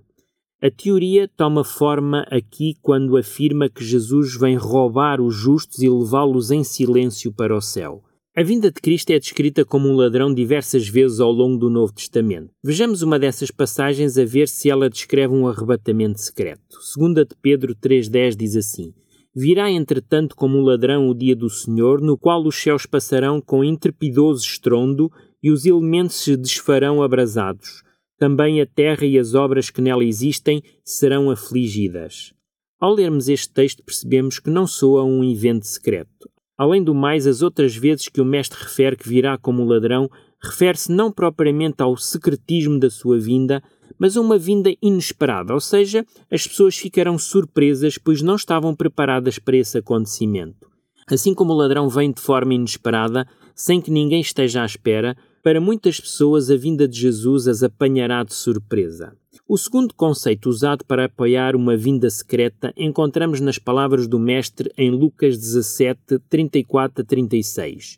A 0.62 0.72
teoria 0.72 1.28
toma 1.28 1.62
forma 1.62 2.26
aqui 2.32 2.78
quando 2.82 3.18
afirma 3.18 3.68
que 3.68 3.84
Jesus 3.84 4.38
vem 4.38 4.56
roubar 4.56 5.20
os 5.20 5.36
justos 5.36 5.80
e 5.80 5.90
levá-los 5.90 6.50
em 6.50 6.64
silêncio 6.64 7.34
para 7.34 7.54
o 7.54 7.60
céu. 7.60 8.02
A 8.34 8.42
vinda 8.42 8.72
de 8.72 8.80
Cristo 8.80 9.10
é 9.10 9.20
descrita 9.20 9.66
como 9.66 9.90
um 9.90 9.98
ladrão 9.98 10.34
diversas 10.34 10.88
vezes 10.88 11.20
ao 11.20 11.30
longo 11.30 11.58
do 11.58 11.70
Novo 11.70 11.92
Testamento. 11.92 12.52
Vejamos 12.64 13.02
uma 13.02 13.20
dessas 13.20 13.52
passagens 13.52 14.18
a 14.18 14.24
ver 14.24 14.48
se 14.48 14.70
ela 14.70 14.90
descreve 14.90 15.34
um 15.34 15.46
arrebatamento 15.46 16.22
secreto. 16.22 16.80
Segunda 16.80 17.26
de 17.26 17.36
Pedro 17.42 17.76
3:10 17.76 18.38
diz 18.38 18.56
assim: 18.56 18.94
Virá 19.36 19.70
entretanto 19.70 20.38
como 20.38 20.58
um 20.58 20.64
ladrão 20.64 21.10
o 21.10 21.14
dia 21.14 21.36
do 21.36 21.50
Senhor, 21.50 22.00
no 22.00 22.18
qual 22.18 22.46
os 22.46 22.56
céus 22.56 22.86
passarão 22.86 23.42
com 23.42 23.62
intrepidoso 23.62 24.46
estrondo 24.46 25.12
e 25.44 25.52
os 25.52 25.66
elementos 25.66 26.16
se 26.16 26.38
desfarão 26.38 27.04
abrasados. 27.04 27.84
Também 28.18 28.62
a 28.62 28.66
terra 28.66 29.06
e 29.06 29.20
as 29.20 29.36
obras 29.36 29.70
que 29.70 29.82
nela 29.82 30.06
existem 30.06 30.64
serão 30.86 31.30
afligidas. 31.30 32.34
Ao 32.80 32.94
lermos 32.94 33.28
este 33.28 33.52
texto, 33.52 33.84
percebemos 33.84 34.40
que 34.40 34.50
não 34.50 34.66
soa 34.66 35.04
um 35.04 35.24
evento 35.24 35.68
secreto. 35.68 36.30
Além 36.58 36.84
do 36.84 36.96
mais, 36.96 37.28
as 37.28 37.42
outras 37.42 37.76
vezes 37.76 38.08
que 38.08 38.22
o 38.22 38.26
Mestre 38.26 38.64
refere 38.64 38.96
que 38.96 39.10
virá 39.10 39.38
como 39.38 39.66
ladrão, 39.66 40.10
refere-se 40.42 40.92
não 40.92 41.12
propriamente 41.12 41.82
ao 41.82 41.98
secretismo 41.98 42.80
da 42.80 42.90
sua 42.90 43.20
vinda, 43.20 43.62
mas 43.98 44.16
a 44.16 44.22
uma 44.22 44.38
vinda 44.38 44.74
inesperada, 44.82 45.54
ou 45.54 45.60
seja, 45.60 46.06
as 46.32 46.48
pessoas 46.48 46.78
ficarão 46.78 47.18
surpresas 47.18 47.98
pois 47.98 48.22
não 48.22 48.36
estavam 48.36 48.76
preparadas 48.76 49.40
para 49.40 49.58
esse 49.58 49.78
acontecimento. 49.78 50.70
Assim 51.08 51.34
como 51.34 51.54
o 51.54 51.56
ladrão 51.58 51.90
vem 51.90 52.12
de 52.12 52.22
forma 52.22 52.54
inesperada, 52.54 53.28
sem 53.56 53.82
que 53.82 53.92
ninguém 53.92 54.22
esteja 54.22 54.62
à 54.62 54.66
espera, 54.66 55.18
para 55.44 55.60
muitas 55.60 56.00
pessoas, 56.00 56.50
a 56.50 56.56
vinda 56.56 56.88
de 56.88 56.98
Jesus 56.98 57.50
as 57.50 57.64
apanhará 57.64 58.24
de 58.24 58.34
surpresa. 58.34 59.14
O 59.46 59.58
segundo 59.58 59.94
conceito 59.94 60.48
usado 60.48 60.86
para 60.86 61.06
apoiar 61.06 61.54
uma 61.54 61.76
vinda 61.76 62.10
secreta 62.10 62.74
encontramos 62.78 63.42
nas 63.42 63.60
palavras 63.60 64.08
do 64.08 64.18
Mestre 64.18 64.72
em 64.78 64.90
Lucas 64.90 65.38
17, 65.38 66.20
34 66.30 67.04
a 67.04 67.06
36. 67.06 67.98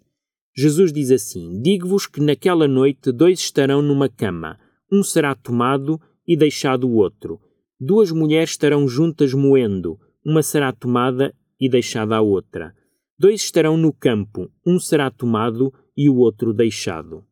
Jesus 0.58 0.92
diz 0.92 1.12
assim: 1.12 1.62
Digo-vos 1.62 2.08
que 2.08 2.20
naquela 2.20 2.68
noite 2.68 3.12
dois 3.12 3.40
estarão 3.40 3.80
numa 3.80 4.10
cama, 4.10 4.58
um 4.92 5.04
será 5.04 5.36
tomado 5.36 6.02
e 6.28 6.36
deixado 6.36 6.88
o 6.88 6.96
outro. 6.96 7.40
Duas 7.80 8.12
mulheres 8.12 8.52
estarão 8.52 8.88
juntas 8.88 9.36
moendo, 9.36 10.00
uma 10.26 10.42
será 10.42 10.72
tomada 10.72 11.32
e 11.62 11.70
deixada 11.70 12.16
a 12.16 12.22
outra. 12.22 12.74
Dois 13.20 13.42
estarão 13.42 13.78
no 13.78 13.94
campo, 13.94 14.50
um 14.66 14.80
será 14.80 15.12
tomado 15.12 15.72
e 15.96 16.10
o 16.10 16.16
outro 16.16 16.52
deixado. 16.52 17.24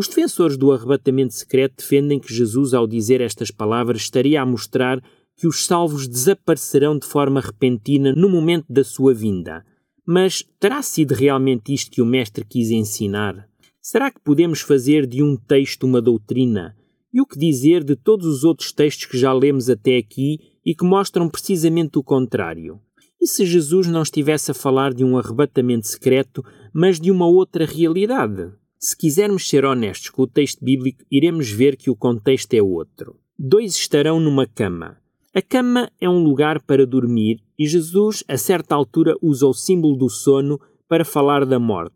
Os 0.00 0.08
defensores 0.08 0.56
do 0.56 0.72
arrebatamento 0.72 1.34
secreto 1.34 1.74
defendem 1.76 2.18
que 2.18 2.32
Jesus, 2.32 2.72
ao 2.72 2.86
dizer 2.86 3.20
estas 3.20 3.50
palavras, 3.50 4.00
estaria 4.00 4.40
a 4.40 4.46
mostrar 4.46 4.98
que 5.36 5.46
os 5.46 5.66
salvos 5.66 6.08
desaparecerão 6.08 6.98
de 6.98 7.06
forma 7.06 7.38
repentina 7.38 8.14
no 8.14 8.26
momento 8.26 8.64
da 8.66 8.82
sua 8.82 9.12
vinda. 9.12 9.62
Mas 10.06 10.42
terá 10.58 10.80
sido 10.80 11.12
realmente 11.12 11.74
isto 11.74 11.90
que 11.90 12.00
o 12.00 12.06
Mestre 12.06 12.46
quis 12.46 12.70
ensinar? 12.70 13.46
Será 13.78 14.10
que 14.10 14.22
podemos 14.24 14.62
fazer 14.62 15.06
de 15.06 15.22
um 15.22 15.36
texto 15.36 15.84
uma 15.84 16.00
doutrina? 16.00 16.74
E 17.12 17.20
o 17.20 17.26
que 17.26 17.38
dizer 17.38 17.84
de 17.84 17.94
todos 17.94 18.26
os 18.26 18.42
outros 18.42 18.72
textos 18.72 19.04
que 19.04 19.18
já 19.18 19.34
lemos 19.34 19.68
até 19.68 19.98
aqui 19.98 20.38
e 20.64 20.74
que 20.74 20.82
mostram 20.82 21.28
precisamente 21.28 21.98
o 21.98 22.02
contrário? 22.02 22.80
E 23.20 23.26
se 23.26 23.44
Jesus 23.44 23.86
não 23.86 24.00
estivesse 24.00 24.50
a 24.50 24.54
falar 24.54 24.94
de 24.94 25.04
um 25.04 25.18
arrebatamento 25.18 25.86
secreto, 25.86 26.42
mas 26.72 26.98
de 26.98 27.10
uma 27.10 27.26
outra 27.26 27.66
realidade? 27.66 28.50
Se 28.82 28.96
quisermos 28.96 29.46
ser 29.46 29.66
honestos 29.66 30.08
com 30.08 30.22
o 30.22 30.26
texto 30.26 30.64
bíblico, 30.64 31.04
iremos 31.10 31.50
ver 31.50 31.76
que 31.76 31.90
o 31.90 31.94
contexto 31.94 32.54
é 32.54 32.62
outro. 32.62 33.14
Dois 33.38 33.74
estarão 33.74 34.18
numa 34.18 34.46
cama. 34.46 34.96
A 35.34 35.42
cama 35.42 35.92
é 36.00 36.08
um 36.08 36.24
lugar 36.24 36.62
para 36.62 36.86
dormir 36.86 37.42
e 37.58 37.66
Jesus, 37.66 38.24
a 38.26 38.38
certa 38.38 38.74
altura, 38.74 39.14
usa 39.20 39.46
o 39.46 39.52
símbolo 39.52 39.98
do 39.98 40.08
sono 40.08 40.58
para 40.88 41.04
falar 41.04 41.44
da 41.44 41.58
morte. 41.58 41.94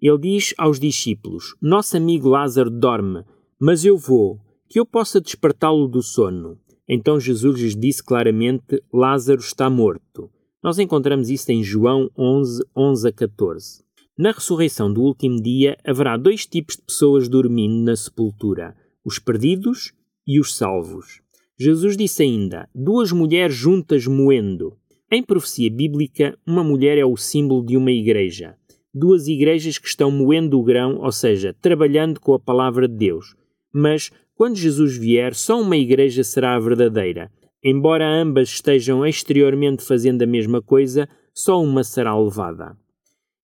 Ele 0.00 0.16
diz 0.16 0.54
aos 0.56 0.80
discípulos: 0.80 1.54
Nosso 1.60 1.94
amigo 1.98 2.30
Lázaro 2.30 2.70
dorme, 2.70 3.22
mas 3.60 3.84
eu 3.84 3.98
vou, 3.98 4.40
que 4.66 4.80
eu 4.80 4.86
possa 4.86 5.20
despertá-lo 5.20 5.86
do 5.86 6.02
sono. 6.02 6.58
Então 6.88 7.20
Jesus 7.20 7.60
lhes 7.60 7.76
disse 7.76 8.02
claramente: 8.02 8.82
Lázaro 8.90 9.40
está 9.40 9.68
morto. 9.68 10.30
Nós 10.62 10.78
encontramos 10.78 11.28
isso 11.28 11.52
em 11.52 11.62
João 11.62 12.10
11, 12.16 12.64
11 12.74 13.08
a 13.08 13.12
14. 13.12 13.83
Na 14.16 14.30
ressurreição 14.30 14.92
do 14.92 15.02
último 15.02 15.42
dia 15.42 15.76
haverá 15.84 16.16
dois 16.16 16.46
tipos 16.46 16.76
de 16.76 16.82
pessoas 16.82 17.28
dormindo 17.28 17.82
na 17.82 17.96
sepultura: 17.96 18.76
os 19.04 19.18
perdidos 19.18 19.92
e 20.24 20.38
os 20.38 20.56
salvos. 20.56 21.20
Jesus 21.58 21.96
disse 21.96 22.22
ainda: 22.22 22.68
duas 22.72 23.10
mulheres 23.10 23.56
juntas 23.56 24.06
moendo. 24.06 24.76
Em 25.10 25.20
profecia 25.20 25.68
bíblica, 25.68 26.38
uma 26.46 26.62
mulher 26.62 26.96
é 26.96 27.04
o 27.04 27.16
símbolo 27.16 27.66
de 27.66 27.76
uma 27.76 27.90
igreja. 27.90 28.56
Duas 28.92 29.26
igrejas 29.26 29.78
que 29.78 29.88
estão 29.88 30.12
moendo 30.12 30.60
o 30.60 30.62
grão, 30.62 30.98
ou 30.98 31.10
seja, 31.10 31.52
trabalhando 31.60 32.20
com 32.20 32.34
a 32.34 32.38
palavra 32.38 32.86
de 32.86 32.96
Deus. 32.96 33.34
Mas, 33.72 34.12
quando 34.36 34.56
Jesus 34.56 34.96
vier, 34.96 35.34
só 35.34 35.60
uma 35.60 35.76
igreja 35.76 36.22
será 36.22 36.54
a 36.54 36.60
verdadeira. 36.60 37.32
Embora 37.62 38.06
ambas 38.06 38.50
estejam 38.50 39.04
exteriormente 39.04 39.84
fazendo 39.84 40.22
a 40.22 40.26
mesma 40.26 40.62
coisa, 40.62 41.08
só 41.32 41.60
uma 41.60 41.82
será 41.82 42.16
levada. 42.16 42.76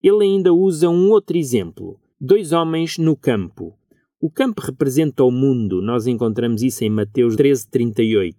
Ele 0.02 0.24
ainda 0.24 0.52
usa 0.52 0.88
um 0.88 1.10
outro 1.10 1.36
exemplo: 1.36 2.00
dois 2.20 2.52
homens 2.52 2.96
no 2.96 3.14
campo. 3.14 3.76
O 4.20 4.30
campo 4.30 4.60
representa 4.62 5.24
o 5.24 5.30
mundo, 5.30 5.80
nós 5.82 6.06
encontramos 6.06 6.62
isso 6.62 6.84
em 6.84 6.90
Mateus 6.90 7.36
13:38. 7.36 8.34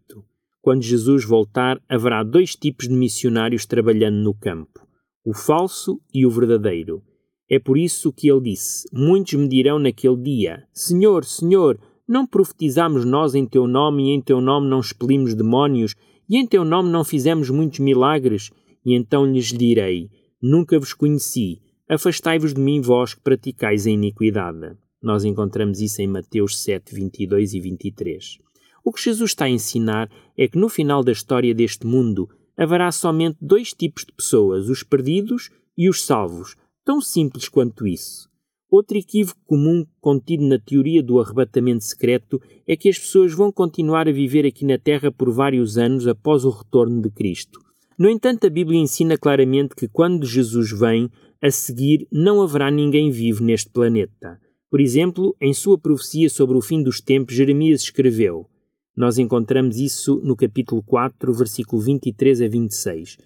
Quando 0.61 0.83
Jesus 0.83 1.25
voltar, 1.25 1.81
haverá 1.89 2.23
dois 2.23 2.55
tipos 2.55 2.87
de 2.87 2.93
missionários 2.93 3.65
trabalhando 3.65 4.17
no 4.17 4.33
campo: 4.33 4.87
o 5.23 5.33
falso 5.33 5.99
e 6.13 6.25
o 6.25 6.31
verdadeiro. 6.31 7.03
É 7.49 7.59
por 7.59 7.77
isso 7.77 8.11
que 8.11 8.31
ele 8.31 8.41
disse: 8.41 8.87
Muitos 8.91 9.33
me 9.33 9.47
dirão 9.47 9.77
naquele 9.77 10.17
dia: 10.17 10.63
Senhor, 10.73 11.25
Senhor, 11.25 11.79
não 12.07 12.25
profetizamos 12.25 13.05
nós 13.05 13.35
em 13.35 13.45
teu 13.45 13.67
nome 13.67 14.09
e 14.09 14.15
em 14.15 14.21
teu 14.21 14.41
nome 14.41 14.67
não 14.67 14.79
expelimos 14.79 15.35
demónios 15.35 15.93
e 16.27 16.37
em 16.37 16.47
teu 16.47 16.65
nome 16.65 16.89
não 16.89 17.03
fizemos 17.03 17.49
muitos 17.49 17.79
milagres? 17.79 18.49
E 18.85 18.95
então 18.95 19.25
lhes 19.25 19.47
direi: 19.47 20.09
Nunca 20.41 20.79
vos 20.79 20.91
conheci. 20.91 21.61
Afastai-vos 21.87 22.55
de 22.55 22.59
mim, 22.59 22.81
vós 22.81 23.13
que 23.13 23.21
praticais 23.21 23.85
a 23.85 23.91
iniquidade. 23.91 24.75
Nós 24.99 25.23
encontramos 25.23 25.79
isso 25.79 26.01
em 26.01 26.07
Mateus 26.07 26.63
7, 26.63 26.95
22 26.95 27.53
e 27.53 27.59
23. 27.59 28.39
O 28.83 28.91
que 28.91 29.03
Jesus 29.03 29.31
está 29.31 29.45
a 29.45 29.49
ensinar 29.49 30.09
é 30.35 30.47
que 30.47 30.57
no 30.57 30.67
final 30.67 31.03
da 31.03 31.11
história 31.11 31.53
deste 31.53 31.85
mundo 31.85 32.27
haverá 32.57 32.91
somente 32.91 33.37
dois 33.39 33.71
tipos 33.71 34.03
de 34.03 34.13
pessoas, 34.13 34.67
os 34.67 34.81
perdidos 34.81 35.51
e 35.77 35.87
os 35.87 36.03
salvos. 36.03 36.55
Tão 36.83 36.99
simples 36.99 37.47
quanto 37.47 37.85
isso. 37.85 38.27
Outro 38.67 38.97
equívoco 38.97 39.39
comum 39.45 39.85
contido 39.99 40.43
na 40.43 40.57
teoria 40.57 41.03
do 41.03 41.19
arrebatamento 41.19 41.83
secreto 41.83 42.41
é 42.67 42.75
que 42.75 42.89
as 42.89 42.97
pessoas 42.97 43.31
vão 43.31 43.51
continuar 43.51 44.07
a 44.07 44.11
viver 44.11 44.47
aqui 44.47 44.65
na 44.65 44.79
Terra 44.79 45.11
por 45.11 45.29
vários 45.29 45.77
anos 45.77 46.07
após 46.07 46.45
o 46.45 46.49
retorno 46.49 46.99
de 46.99 47.11
Cristo. 47.11 47.59
No 48.01 48.09
entanto, 48.09 48.47
a 48.47 48.49
Bíblia 48.49 48.79
ensina 48.79 49.15
claramente 49.15 49.75
que 49.75 49.87
quando 49.87 50.25
Jesus 50.25 50.71
vem, 50.71 51.07
a 51.39 51.51
seguir 51.51 52.07
não 52.11 52.41
haverá 52.41 52.71
ninguém 52.71 53.11
vivo 53.11 53.43
neste 53.43 53.69
planeta. 53.69 54.39
Por 54.71 54.81
exemplo, 54.81 55.35
em 55.39 55.53
sua 55.53 55.77
profecia 55.77 56.27
sobre 56.27 56.57
o 56.57 56.61
fim 56.61 56.81
dos 56.81 56.99
tempos, 56.99 57.35
Jeremias 57.35 57.83
escreveu: 57.83 58.49
Nós 58.97 59.19
encontramos 59.19 59.77
isso 59.77 60.19
no 60.23 60.35
capítulo 60.35 60.81
4, 60.81 61.31
versículo 61.31 61.79
23 61.79 62.41
a 62.41 62.47
26. 62.47 63.17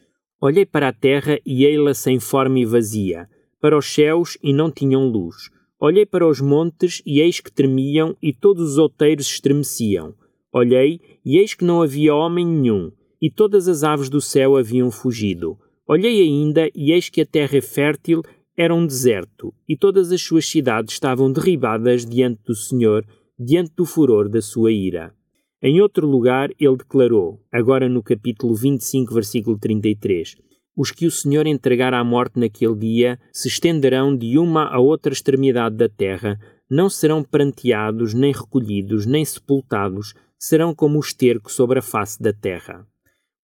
Olhei 0.41 0.65
para 0.65 0.89
a 0.89 0.93
terra 0.93 1.39
e 1.45 1.63
ei-la 1.63 1.93
sem 1.93 2.19
forma 2.19 2.59
e 2.59 2.65
vazia, 2.65 3.29
para 3.61 3.77
os 3.77 3.85
céus 3.85 4.37
e 4.43 4.51
não 4.51 4.69
tinham 4.69 5.07
luz. 5.07 5.49
Olhei 5.79 6.05
para 6.05 6.27
os 6.27 6.41
montes 6.41 7.01
e 7.05 7.21
eis 7.21 7.39
que 7.39 7.49
tremiam 7.49 8.13
e 8.21 8.33
todos 8.33 8.71
os 8.71 8.77
outeiros 8.77 9.27
estremeciam. 9.27 10.13
Olhei 10.51 10.99
e 11.23 11.37
eis 11.37 11.53
que 11.53 11.63
não 11.63 11.81
havia 11.81 12.13
homem 12.13 12.45
nenhum, 12.45 12.91
e 13.25 13.31
todas 13.31 13.67
as 13.67 13.83
aves 13.83 14.07
do 14.07 14.21
céu 14.21 14.55
haviam 14.55 14.91
fugido. 14.91 15.57
Olhei 15.87 16.21
ainda 16.21 16.69
e 16.75 16.91
eis 16.91 17.09
que 17.09 17.21
a 17.21 17.25
terra 17.25 17.59
fértil 17.59 18.21
era 18.55 18.71
um 18.71 18.85
deserto, 18.85 19.51
e 19.67 19.75
todas 19.75 20.11
as 20.11 20.21
suas 20.21 20.47
cidades 20.47 20.93
estavam 20.93 21.31
derribadas 21.31 22.05
diante 22.05 22.43
do 22.45 22.53
Senhor, 22.53 23.03
diante 23.35 23.73
do 23.75 23.83
furor 23.83 24.29
da 24.29 24.43
sua 24.43 24.71
ira. 24.71 25.11
Em 25.59 25.81
outro 25.81 26.05
lugar, 26.05 26.51
ele 26.59 26.77
declarou, 26.77 27.41
agora 27.51 27.89
no 27.89 28.03
capítulo 28.03 28.53
25, 28.53 29.11
versículo 29.11 29.57
33, 29.57 30.35
os 30.77 30.91
que 30.91 31.07
o 31.07 31.11
Senhor 31.11 31.47
entregar 31.47 31.95
à 31.95 32.03
morte 32.03 32.39
naquele 32.39 32.75
dia 32.75 33.19
se 33.33 33.47
estenderão 33.47 34.15
de 34.15 34.37
uma 34.37 34.67
a 34.67 34.79
outra 34.79 35.11
extremidade 35.11 35.77
da 35.77 35.89
terra, 35.89 36.39
não 36.69 36.91
serão 36.91 37.23
pranteados, 37.23 38.13
nem 38.13 38.31
recolhidos, 38.31 39.07
nem 39.07 39.25
sepultados, 39.25 40.13
serão 40.37 40.75
como 40.75 40.97
o 40.97 41.01
esterco 41.01 41.51
sobre 41.51 41.79
a 41.79 41.81
face 41.81 42.21
da 42.21 42.31
terra. 42.31 42.85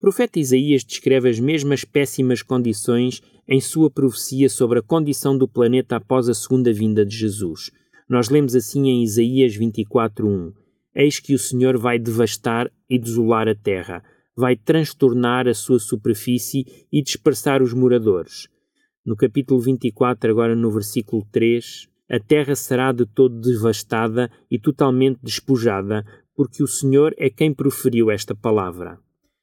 Profeta 0.02 0.40
Isaías 0.40 0.84
descreve 0.84 1.30
as 1.30 1.40
mesmas 1.40 1.86
péssimas 1.86 2.42
condições 2.42 3.22
em 3.48 3.62
sua 3.62 3.88
profecia 3.88 4.50
sobre 4.50 4.80
a 4.80 4.82
condição 4.82 5.38
do 5.38 5.48
planeta 5.48 5.98
após 5.98 6.28
a 6.28 6.34
segunda 6.34 6.74
vinda 6.74 7.06
de 7.06 7.16
Jesus. 7.16 7.70
Nós 8.10 8.28
lemos 8.28 8.56
assim 8.56 8.88
em 8.90 9.04
Isaías 9.04 9.56
24:1: 9.56 10.54
Eis 10.96 11.20
que 11.20 11.36
o 11.36 11.38
Senhor 11.38 11.78
vai 11.78 12.00
devastar 12.00 12.72
e 12.90 12.98
desolar 12.98 13.48
a 13.48 13.54
terra, 13.54 14.04
vai 14.36 14.56
transtornar 14.56 15.48
a 15.48 15.54
sua 15.54 15.78
superfície 15.78 16.66
e 16.92 17.04
dispersar 17.04 17.62
os 17.62 17.72
moradores. 17.72 18.48
No 19.06 19.16
capítulo 19.16 19.60
24, 19.60 20.32
agora 20.32 20.56
no 20.56 20.72
versículo 20.72 21.24
3, 21.32 21.88
a 22.10 22.20
terra 22.20 22.56
será 22.56 22.92
de 22.92 23.06
todo 23.06 23.40
devastada 23.40 24.32
e 24.50 24.58
totalmente 24.58 25.20
despojada, 25.22 26.04
porque 26.36 26.64
o 26.64 26.68
Senhor 26.68 27.14
é 27.20 27.30
quem 27.30 27.54
proferiu 27.54 28.10
esta 28.10 28.34
palavra. 28.34 28.98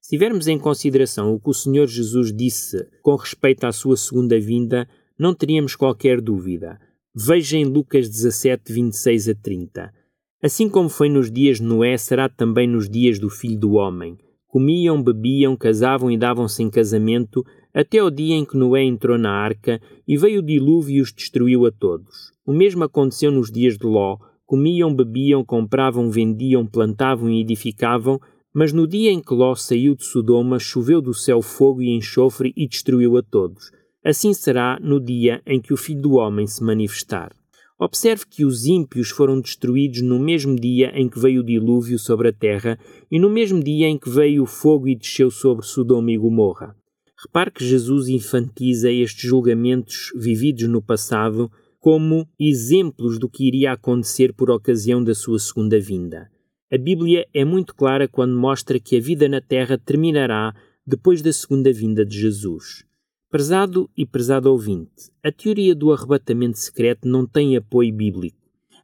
Se 0.09 0.17
tivermos 0.17 0.49
em 0.49 0.59
consideração 0.59 1.35
o 1.35 1.39
que 1.39 1.51
o 1.51 1.53
Senhor 1.53 1.87
Jesus 1.87 2.35
disse 2.35 2.89
com 3.03 3.15
respeito 3.15 3.65
à 3.65 3.73
sua 3.73 3.95
segunda 3.95 4.41
vinda, 4.41 4.89
não 5.19 5.35
teríamos 5.35 5.77
qualquer 5.77 6.23
dúvida. 6.23 6.81
Veja 7.15 7.59
em 7.59 7.67
Lucas 7.67 8.09
17, 8.09 8.73
26 8.73 9.29
a 9.29 9.35
30. 9.35 9.93
Assim 10.43 10.67
como 10.67 10.89
foi 10.89 11.11
nos 11.11 11.31
dias 11.31 11.59
de 11.59 11.65
Noé, 11.65 11.95
será 11.99 12.27
também 12.27 12.67
nos 12.67 12.89
dias 12.89 13.19
do 13.19 13.29
Filho 13.29 13.59
do 13.59 13.73
Homem. 13.73 14.17
Comiam, 14.47 15.03
bebiam, 15.03 15.55
casavam 15.55 16.11
e 16.11 16.17
davam-se 16.17 16.63
em 16.63 16.71
casamento, 16.71 17.45
até 17.75 18.03
o 18.03 18.11
dia 18.11 18.35
em 18.35 18.47
que 18.47 18.57
Noé 18.57 18.85
entrou 18.85 19.19
na 19.19 19.33
arca 19.33 19.79
e 20.07 20.17
veio 20.17 20.41
o 20.41 20.43
dilúvio 20.43 20.97
e 20.97 21.01
os 21.03 21.13
destruiu 21.13 21.67
a 21.67 21.71
todos. 21.71 22.33
O 22.47 22.53
mesmo 22.55 22.83
aconteceu 22.83 23.31
nos 23.31 23.53
dias 23.53 23.77
de 23.77 23.87
Ló. 23.87 24.17
Comiam, 24.47 24.95
bebiam, 24.95 25.45
compravam, 25.45 26.11
vendiam, 26.11 26.65
plantavam 26.65 27.29
e 27.29 27.43
edificavam, 27.43 28.19
mas 28.59 28.73
no 28.73 28.89
dia 28.89 29.13
em 29.13 29.21
que 29.21 29.33
Ló 29.33 29.55
saiu 29.55 29.95
de 29.95 30.05
Sodoma, 30.05 30.59
choveu 30.59 31.01
do 31.01 31.15
céu 31.15 31.41
fogo 31.41 31.81
e 31.81 31.91
enxofre 31.91 32.53
e 32.57 32.67
destruiu 32.67 33.17
a 33.17 33.23
todos. 33.23 33.71
Assim 34.05 34.35
será 34.35 34.81
no 34.83 34.99
dia 34.99 35.41
em 35.47 35.61
que 35.61 35.73
o 35.73 35.77
Filho 35.77 36.03
do 36.03 36.15
Homem 36.15 36.45
se 36.45 36.65
manifestar. 36.65 37.31
Observe 37.79 38.25
que 38.29 38.45
os 38.45 38.67
ímpios 38.67 39.11
foram 39.11 39.41
destruídos 39.41 40.03
no 40.03 40.19
mesmo 40.19 40.57
dia 40.57 40.91
em 40.93 41.09
que 41.09 41.21
veio 41.21 41.43
o 41.43 41.45
dilúvio 41.45 42.01
sobre 42.01 42.31
a 42.31 42.33
terra 42.33 42.77
e 43.09 43.17
no 43.17 43.31
mesmo 43.31 43.63
dia 43.63 43.87
em 43.87 43.97
que 43.97 44.11
veio 44.11 44.43
o 44.43 44.47
fogo 44.47 44.89
e 44.89 44.97
desceu 44.97 45.31
sobre 45.31 45.65
Sodoma 45.65 46.11
e 46.11 46.19
Gomorra. 46.19 46.75
Repare 47.25 47.53
que 47.53 47.65
Jesus 47.65 48.09
infantiza 48.09 48.91
estes 48.91 49.23
julgamentos 49.23 50.11
vividos 50.17 50.69
no 50.69 50.83
passado 50.83 51.49
como 51.79 52.29
exemplos 52.41 53.21
do 53.21 53.29
que 53.29 53.47
iria 53.47 53.71
acontecer 53.71 54.33
por 54.33 54.51
ocasião 54.51 55.01
da 55.01 55.15
sua 55.15 55.39
segunda 55.39 55.79
vinda. 55.79 56.29
A 56.71 56.77
Bíblia 56.77 57.27
é 57.33 57.47
muito 57.47 57.75
clara 57.75 58.07
quando 58.07 58.37
mostra 58.37 58.79
que 58.79 58.95
a 58.95 59.01
vida 59.01 59.27
na 59.27 59.41
Terra 59.41 59.79
terminará 59.79 60.55
depois 60.87 61.23
da 61.23 61.33
segunda 61.33 61.73
vinda 61.73 62.05
de 62.05 62.21
Jesus. 62.21 62.85
Prezado 63.31 63.89
e 63.97 64.05
prezado 64.05 64.51
ouvinte, 64.51 65.11
a 65.25 65.33
teoria 65.33 65.75
do 65.75 65.91
arrebatamento 65.91 66.59
secreto 66.59 67.09
não 67.09 67.27
tem 67.27 67.57
apoio 67.57 67.95
bíblico. 67.95 68.37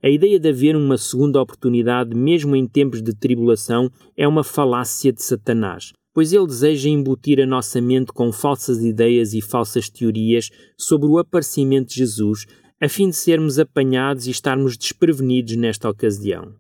A 0.03 0.09
ideia 0.09 0.40
de 0.40 0.49
haver 0.49 0.75
uma 0.77 0.97
segunda 0.97 1.42
oportunidade, 1.42 2.16
mesmo 2.16 2.57
em 2.57 2.66
tempos 2.66 3.03
de 3.03 3.14
tribulação, 3.14 3.90
é 4.16 4.27
uma 4.27 4.42
falácia 4.42 5.12
de 5.12 5.23
Satanás, 5.23 5.92
pois 6.14 6.33
ele 6.33 6.47
deseja 6.47 6.88
embutir 6.88 7.38
a 7.38 7.47
nossa 7.47 7.83
mente 7.83 8.14
com 8.14 8.33
falsas 8.33 8.83
ideias 8.83 9.35
e 9.35 9.42
falsas 9.42 9.90
teorias 9.90 10.49
sobre 10.79 11.07
o 11.07 11.18
aparecimento 11.18 11.88
de 11.88 11.97
Jesus, 11.97 12.47
a 12.81 12.88
fim 12.88 13.11
de 13.11 13.16
sermos 13.16 13.59
apanhados 13.59 14.27
e 14.27 14.31
estarmos 14.31 14.75
desprevenidos 14.75 15.55
nesta 15.57 15.87
ocasião 15.90 16.55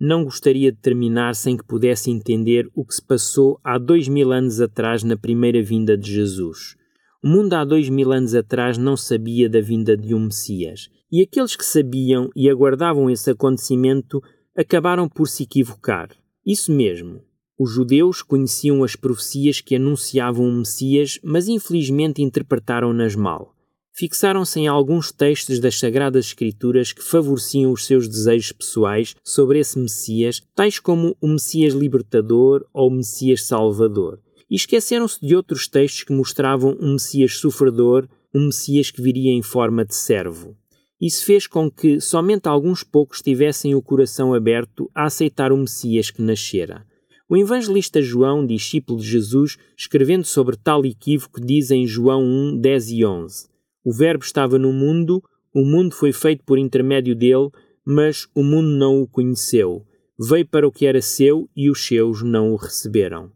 não 0.00 0.24
gostaria 0.24 0.70
de 0.70 0.78
terminar 0.78 1.34
sem 1.34 1.56
que 1.56 1.64
pudesse 1.64 2.10
entender 2.10 2.68
o 2.74 2.84
que 2.84 2.94
se 2.94 3.02
passou 3.02 3.58
há 3.64 3.78
dois 3.78 4.06
mil 4.08 4.32
anos 4.32 4.60
atrás 4.60 5.02
na 5.02 5.16
primeira 5.16 5.62
vinda 5.62 5.96
de 5.96 6.12
Jesus. 6.12 6.76
O 7.22 7.28
mundo 7.28 7.54
há 7.54 7.64
dois 7.64 7.88
mil 7.88 8.12
anos 8.12 8.34
atrás 8.34 8.78
não 8.78 8.96
sabia 8.96 9.48
da 9.48 9.60
vinda 9.60 9.96
de 9.96 10.14
um 10.14 10.26
Messias, 10.26 10.88
e 11.10 11.20
aqueles 11.20 11.56
que 11.56 11.64
sabiam 11.64 12.30
e 12.36 12.48
aguardavam 12.48 13.10
esse 13.10 13.30
acontecimento 13.30 14.22
acabaram 14.56 15.08
por 15.08 15.26
se 15.26 15.42
equivocar. 15.42 16.10
Isso 16.46 16.72
mesmo. 16.72 17.22
Os 17.58 17.72
judeus 17.72 18.22
conheciam 18.22 18.84
as 18.84 18.94
profecias 18.94 19.60
que 19.60 19.74
anunciavam 19.74 20.48
o 20.48 20.52
Messias, 20.52 21.18
mas 21.24 21.48
infelizmente 21.48 22.22
interpretaram-nas 22.22 23.16
mal 23.16 23.57
fixaram-se 23.98 24.60
em 24.60 24.68
alguns 24.68 25.10
textos 25.10 25.58
das 25.58 25.76
Sagradas 25.76 26.26
Escrituras 26.26 26.92
que 26.92 27.02
favoreciam 27.02 27.72
os 27.72 27.84
seus 27.84 28.06
desejos 28.06 28.52
pessoais 28.52 29.16
sobre 29.24 29.58
esse 29.58 29.76
Messias, 29.76 30.40
tais 30.54 30.78
como 30.78 31.16
o 31.20 31.26
Messias 31.26 31.74
Libertador 31.74 32.64
ou 32.72 32.88
o 32.88 32.94
Messias 32.94 33.42
Salvador, 33.42 34.20
e 34.48 34.54
esqueceram-se 34.54 35.18
de 35.20 35.34
outros 35.34 35.66
textos 35.66 36.04
que 36.04 36.12
mostravam 36.12 36.78
um 36.80 36.92
Messias 36.92 37.38
sofredor, 37.38 38.08
um 38.32 38.46
Messias 38.46 38.92
que 38.92 39.02
viria 39.02 39.32
em 39.32 39.42
forma 39.42 39.84
de 39.84 39.96
servo. 39.96 40.56
Isso 41.00 41.24
fez 41.24 41.48
com 41.48 41.68
que 41.68 42.00
somente 42.00 42.48
alguns 42.48 42.84
poucos 42.84 43.20
tivessem 43.20 43.74
o 43.74 43.82
coração 43.82 44.32
aberto 44.32 44.88
a 44.94 45.06
aceitar 45.06 45.50
o 45.50 45.56
Messias 45.56 46.08
que 46.08 46.22
nascera. 46.22 46.86
O 47.28 47.36
evangelista 47.36 48.00
João, 48.00 48.46
discípulo 48.46 49.00
de 49.00 49.08
Jesus, 49.08 49.58
escrevendo 49.76 50.24
sobre 50.24 50.56
tal 50.56 50.86
equívoco, 50.86 51.40
diz 51.40 51.72
em 51.72 51.84
João 51.84 52.22
1, 52.22 52.60
10 52.60 52.90
e 52.90 53.04
11: 53.04 53.57
o 53.88 53.90
Verbo 53.90 54.22
estava 54.22 54.58
no 54.58 54.70
mundo, 54.70 55.24
o 55.54 55.64
mundo 55.64 55.94
foi 55.94 56.12
feito 56.12 56.44
por 56.44 56.58
intermédio 56.58 57.16
dele, 57.16 57.48
mas 57.82 58.28
o 58.34 58.42
mundo 58.42 58.68
não 58.68 59.00
o 59.00 59.08
conheceu. 59.08 59.82
Veio 60.20 60.46
para 60.46 60.68
o 60.68 60.70
que 60.70 60.84
era 60.84 61.00
seu 61.00 61.48
e 61.56 61.70
os 61.70 61.86
seus 61.86 62.22
não 62.22 62.52
o 62.52 62.56
receberam. 62.56 63.32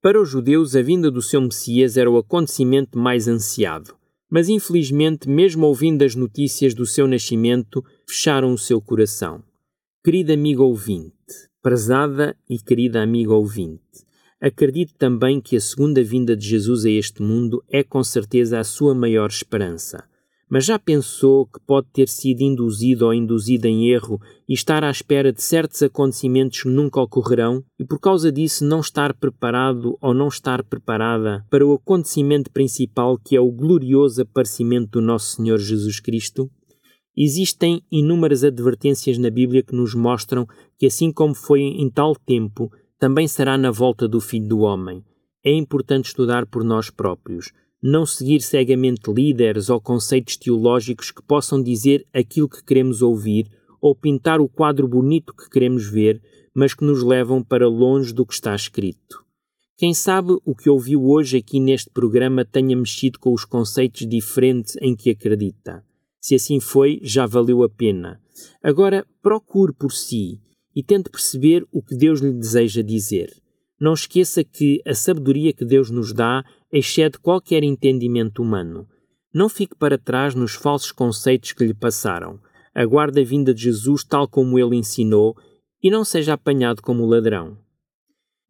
Para 0.00 0.22
os 0.22 0.28
judeus, 0.28 0.76
a 0.76 0.80
vinda 0.80 1.10
do 1.10 1.20
seu 1.20 1.40
Messias 1.40 1.96
era 1.96 2.08
o 2.08 2.16
acontecimento 2.16 2.96
mais 2.96 3.26
ansiado. 3.26 3.96
Mas 4.30 4.48
infelizmente, 4.48 5.28
mesmo 5.28 5.66
ouvindo 5.66 6.04
as 6.04 6.14
notícias 6.14 6.72
do 6.72 6.86
seu 6.86 7.08
nascimento, 7.08 7.84
fecharam 8.06 8.52
o 8.52 8.58
seu 8.58 8.80
coração. 8.80 9.42
Querida 10.04 10.34
amiga 10.34 10.62
ouvinte, 10.62 11.10
prezada 11.60 12.36
e 12.48 12.60
querida 12.60 13.02
amiga 13.02 13.34
ouvinte, 13.34 14.05
Acredito 14.40 14.94
também 14.98 15.40
que 15.40 15.56
a 15.56 15.60
segunda 15.60 16.02
vinda 16.02 16.36
de 16.36 16.46
Jesus 16.46 16.84
a 16.84 16.90
este 16.90 17.22
mundo 17.22 17.64
é 17.70 17.82
com 17.82 18.04
certeza 18.04 18.60
a 18.60 18.64
sua 18.64 18.94
maior 18.94 19.30
esperança. 19.30 20.04
Mas 20.48 20.64
já 20.64 20.78
pensou 20.78 21.46
que 21.46 21.58
pode 21.66 21.88
ter 21.92 22.06
sido 22.06 22.42
induzido 22.42 23.06
ou 23.06 23.14
induzida 23.14 23.66
em 23.66 23.88
erro 23.88 24.20
e 24.48 24.52
estar 24.52 24.84
à 24.84 24.90
espera 24.90 25.32
de 25.32 25.42
certos 25.42 25.82
acontecimentos 25.82 26.62
que 26.62 26.68
nunca 26.68 27.00
ocorrerão 27.00 27.64
e 27.78 27.84
por 27.84 27.98
causa 27.98 28.30
disso 28.30 28.64
não 28.64 28.80
estar 28.80 29.12
preparado 29.14 29.98
ou 30.00 30.14
não 30.14 30.28
estar 30.28 30.62
preparada 30.62 31.44
para 31.50 31.66
o 31.66 31.72
acontecimento 31.72 32.50
principal 32.52 33.18
que 33.18 33.34
é 33.34 33.40
o 33.40 33.50
glorioso 33.50 34.22
aparecimento 34.22 34.90
do 34.90 35.00
nosso 35.00 35.36
Senhor 35.36 35.58
Jesus 35.58 35.98
Cristo? 35.98 36.48
Existem 37.16 37.82
inúmeras 37.90 38.44
advertências 38.44 39.16
na 39.16 39.30
Bíblia 39.30 39.62
que 39.62 39.74
nos 39.74 39.94
mostram 39.94 40.46
que, 40.78 40.86
assim 40.86 41.10
como 41.10 41.34
foi 41.34 41.62
em 41.62 41.88
tal 41.88 42.14
tempo, 42.14 42.70
também 42.98 43.28
será 43.28 43.58
na 43.58 43.70
volta 43.70 44.08
do 44.08 44.20
Filho 44.20 44.48
do 44.48 44.58
Homem. 44.60 45.04
É 45.44 45.52
importante 45.52 46.06
estudar 46.06 46.46
por 46.46 46.64
nós 46.64 46.90
próprios, 46.90 47.52
não 47.82 48.06
seguir 48.06 48.40
cegamente 48.40 49.12
líderes 49.12 49.70
ou 49.70 49.80
conceitos 49.80 50.36
teológicos 50.36 51.10
que 51.10 51.22
possam 51.22 51.62
dizer 51.62 52.06
aquilo 52.12 52.48
que 52.48 52.64
queremos 52.64 53.02
ouvir 53.02 53.46
ou 53.80 53.94
pintar 53.94 54.40
o 54.40 54.48
quadro 54.48 54.88
bonito 54.88 55.34
que 55.34 55.48
queremos 55.48 55.88
ver, 55.88 56.20
mas 56.54 56.74
que 56.74 56.84
nos 56.84 57.02
levam 57.02 57.42
para 57.42 57.68
longe 57.68 58.12
do 58.12 58.26
que 58.26 58.32
está 58.32 58.54
escrito. 58.54 59.24
Quem 59.76 59.92
sabe 59.92 60.38
o 60.44 60.54
que 60.54 60.70
ouviu 60.70 61.04
hoje 61.04 61.36
aqui 61.36 61.60
neste 61.60 61.90
programa 61.90 62.44
tenha 62.44 62.74
mexido 62.74 63.18
com 63.18 63.32
os 63.32 63.44
conceitos 63.44 64.08
diferentes 64.08 64.76
em 64.80 64.96
que 64.96 65.10
acredita. 65.10 65.84
Se 66.18 66.34
assim 66.34 66.58
foi, 66.58 66.98
já 67.02 67.26
valeu 67.26 67.62
a 67.62 67.68
pena. 67.68 68.18
Agora, 68.62 69.06
procure 69.22 69.72
por 69.74 69.92
si 69.92 70.40
e 70.76 70.82
tente 70.82 71.08
perceber 71.08 71.66
o 71.72 71.82
que 71.82 71.96
Deus 71.96 72.20
lhe 72.20 72.34
deseja 72.34 72.82
dizer. 72.82 73.32
Não 73.80 73.94
esqueça 73.94 74.44
que 74.44 74.82
a 74.86 74.94
sabedoria 74.94 75.54
que 75.54 75.64
Deus 75.64 75.90
nos 75.90 76.12
dá 76.12 76.44
excede 76.70 77.18
qualquer 77.18 77.64
entendimento 77.64 78.42
humano. 78.42 78.86
Não 79.32 79.48
fique 79.48 79.74
para 79.74 79.98
trás 79.98 80.34
nos 80.34 80.54
falsos 80.54 80.92
conceitos 80.92 81.52
que 81.52 81.64
lhe 81.64 81.74
passaram. 81.74 82.38
Aguarde 82.74 83.20
a 83.20 83.24
vinda 83.24 83.54
de 83.54 83.62
Jesus 83.62 84.04
tal 84.04 84.28
como 84.28 84.58
ele 84.58 84.76
ensinou 84.76 85.34
e 85.82 85.90
não 85.90 86.04
seja 86.04 86.34
apanhado 86.34 86.82
como 86.82 87.06
ladrão. 87.06 87.56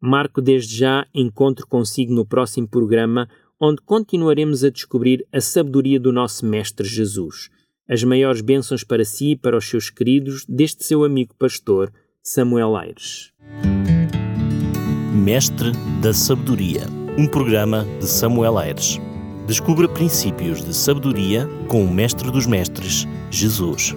Marco 0.01 0.41
desde 0.41 0.77
já 0.77 1.07
encontro 1.13 1.65
consigo 1.65 2.13
no 2.13 2.25
próximo 2.25 2.67
programa, 2.67 3.29
onde 3.59 3.81
continuaremos 3.81 4.63
a 4.63 4.69
descobrir 4.69 5.25
a 5.31 5.41
sabedoria 5.41 5.99
do 5.99 6.11
nosso 6.11 6.45
Mestre 6.45 6.87
Jesus. 6.87 7.49
As 7.89 8.03
maiores 8.03 8.41
bênçãos 8.41 8.83
para 8.83 9.05
si 9.05 9.31
e 9.31 9.37
para 9.37 9.57
os 9.57 9.67
seus 9.67 9.89
queridos, 9.89 10.45
deste 10.45 10.83
seu 10.83 11.03
amigo 11.03 11.33
pastor, 11.35 11.91
Samuel 12.29 12.75
Aires. 12.75 13.31
Mestre 15.13 15.71
da 16.01 16.13
Sabedoria, 16.13 16.83
um 17.17 17.25
programa 17.25 17.87
de 18.01 18.05
Samuel 18.05 18.57
Aires. 18.57 18.99
Descubra 19.47 19.87
princípios 19.87 20.61
de 20.61 20.73
sabedoria 20.73 21.47
com 21.69 21.85
o 21.85 21.89
Mestre 21.89 22.29
dos 22.29 22.45
Mestres, 22.45 23.07
Jesus. 23.31 23.95